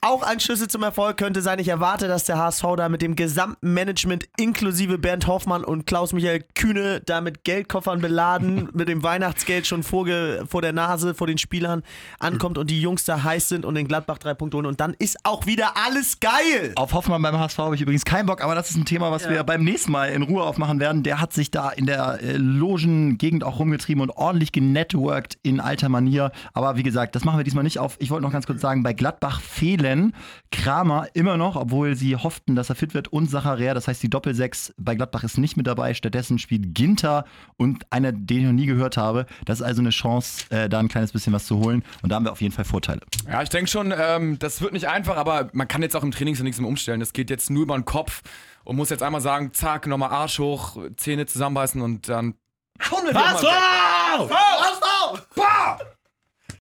auch 0.00 0.22
ein 0.22 0.40
Schlüssel 0.40 0.68
zum 0.68 0.82
Erfolg 0.82 1.16
könnte 1.16 1.42
sein, 1.42 1.58
ich 1.58 1.68
erwarte, 1.68 2.08
dass 2.08 2.24
der 2.24 2.38
HSV 2.38 2.64
da 2.76 2.88
mit 2.88 3.02
dem 3.02 3.16
gesamten 3.16 3.74
Management 3.74 4.28
inklusive 4.36 4.98
Bernd 4.98 5.26
Hoffmann 5.26 5.64
und 5.64 5.86
Klaus-Michael 5.86 6.44
Kühne 6.54 7.00
da 7.04 7.20
mit 7.20 7.44
Geldkoffern 7.44 8.00
beladen, 8.00 8.68
mit 8.72 8.88
dem 8.88 9.02
Weihnachtsgeld 9.02 9.66
schon 9.66 9.82
vorge 9.82 10.44
vor 10.48 10.62
der 10.62 10.72
Nase, 10.72 11.14
vor 11.14 11.26
den 11.26 11.38
Spielern 11.38 11.82
ankommt 12.18 12.58
und 12.58 12.70
die 12.70 12.80
Jungs 12.80 13.04
da 13.04 13.22
heiß 13.22 13.48
sind 13.48 13.64
und 13.64 13.74
den 13.74 13.88
Gladbach 13.88 14.18
drei 14.18 14.34
Punkte 14.34 14.58
holen. 14.58 14.66
Und 14.66 14.80
dann 14.80 14.94
ist 14.98 15.18
auch 15.24 15.46
wieder 15.46 15.72
alles 15.86 16.20
geil. 16.20 16.72
Auf 16.76 16.92
Hoffmann 16.92 17.22
beim 17.22 17.38
HSV 17.38 17.58
habe 17.58 17.74
ich 17.74 17.80
übrigens 17.80 18.04
keinen 18.04 18.26
Bock, 18.26 18.42
aber 18.42 18.54
das 18.54 18.70
ist 18.70 18.76
ein 18.76 18.84
Thema, 18.84 19.10
was 19.10 19.28
wir 19.28 19.42
beim 19.44 19.64
nächsten 19.64 19.92
Mal 19.92 20.10
in 20.10 20.22
Ruhe 20.22 20.42
aufmachen 20.42 20.80
werden. 20.80 21.02
Der 21.02 21.20
hat 21.20 21.32
sich 21.32 21.50
da 21.50 21.70
in 21.70 21.86
der 21.86 22.20
äh, 22.22 22.36
Logengegend 22.36 23.44
auch 23.44 23.58
rumgetrieben 23.58 24.02
und 24.02 24.10
ordentlich 24.10 24.52
genetworked 24.52 25.38
in 25.42 25.60
alter 25.60 25.88
Manier. 25.88 26.32
Aber 26.52 26.76
wie 26.76 26.82
gesagt, 26.82 27.14
das 27.14 27.24
machen 27.24 27.38
wir 27.38 27.44
diesmal 27.44 27.55
nicht 27.62 27.78
auf. 27.78 27.96
Ich 27.98 28.10
wollte 28.10 28.22
noch 28.22 28.32
ganz 28.32 28.46
kurz 28.46 28.60
sagen, 28.60 28.82
bei 28.82 28.92
Gladbach 28.92 29.40
fehlen 29.40 30.14
Kramer 30.50 31.08
immer 31.14 31.36
noch, 31.36 31.56
obwohl 31.56 31.96
sie 31.96 32.16
hofften, 32.16 32.54
dass 32.56 32.68
er 32.70 32.76
fit 32.76 32.94
wird 32.94 33.08
und 33.08 33.30
Sacharer. 33.30 33.74
Das 33.74 33.88
heißt, 33.88 34.02
die 34.02 34.10
Doppelsechs 34.10 34.74
bei 34.76 34.94
Gladbach 34.94 35.24
ist 35.24 35.38
nicht 35.38 35.56
mit 35.56 35.66
dabei. 35.66 35.94
Stattdessen 35.94 36.38
spielt 36.38 36.74
Ginter 36.74 37.24
und 37.56 37.84
einer, 37.90 38.12
den 38.12 38.38
ich 38.38 38.44
noch 38.44 38.52
nie 38.52 38.66
gehört 38.66 38.96
habe. 38.96 39.26
Das 39.44 39.60
ist 39.60 39.66
also 39.66 39.80
eine 39.80 39.90
Chance, 39.90 40.44
äh, 40.50 40.68
da 40.68 40.78
ein 40.78 40.88
kleines 40.88 41.12
bisschen 41.12 41.32
was 41.32 41.46
zu 41.46 41.58
holen. 41.58 41.84
Und 42.02 42.10
da 42.10 42.16
haben 42.16 42.24
wir 42.24 42.32
auf 42.32 42.40
jeden 42.40 42.54
Fall 42.54 42.64
Vorteile. 42.64 43.00
Ja, 43.28 43.42
ich 43.42 43.48
denke 43.48 43.70
schon, 43.70 43.92
ähm, 43.96 44.38
das 44.38 44.60
wird 44.60 44.72
nicht 44.72 44.88
einfach, 44.88 45.16
aber 45.16 45.50
man 45.52 45.68
kann 45.68 45.82
jetzt 45.82 45.96
auch 45.96 46.02
im 46.02 46.10
Training 46.10 46.34
so 46.34 46.44
nichts 46.44 46.60
mehr 46.60 46.68
umstellen. 46.68 47.00
Das 47.00 47.12
geht 47.12 47.30
jetzt 47.30 47.50
nur 47.50 47.62
über 47.62 47.74
den 47.76 47.84
Kopf 47.84 48.22
und 48.64 48.76
muss 48.76 48.90
jetzt 48.90 49.02
einmal 49.02 49.20
sagen, 49.20 49.52
zack, 49.52 49.86
nochmal 49.86 50.10
Arsch 50.10 50.38
hoch, 50.38 50.76
Zähne 50.96 51.26
zusammenbeißen 51.26 51.80
und 51.80 52.08
dann 52.08 52.34
Was? 52.78 53.42
Wow! 53.42 54.30
Was? 54.30 55.95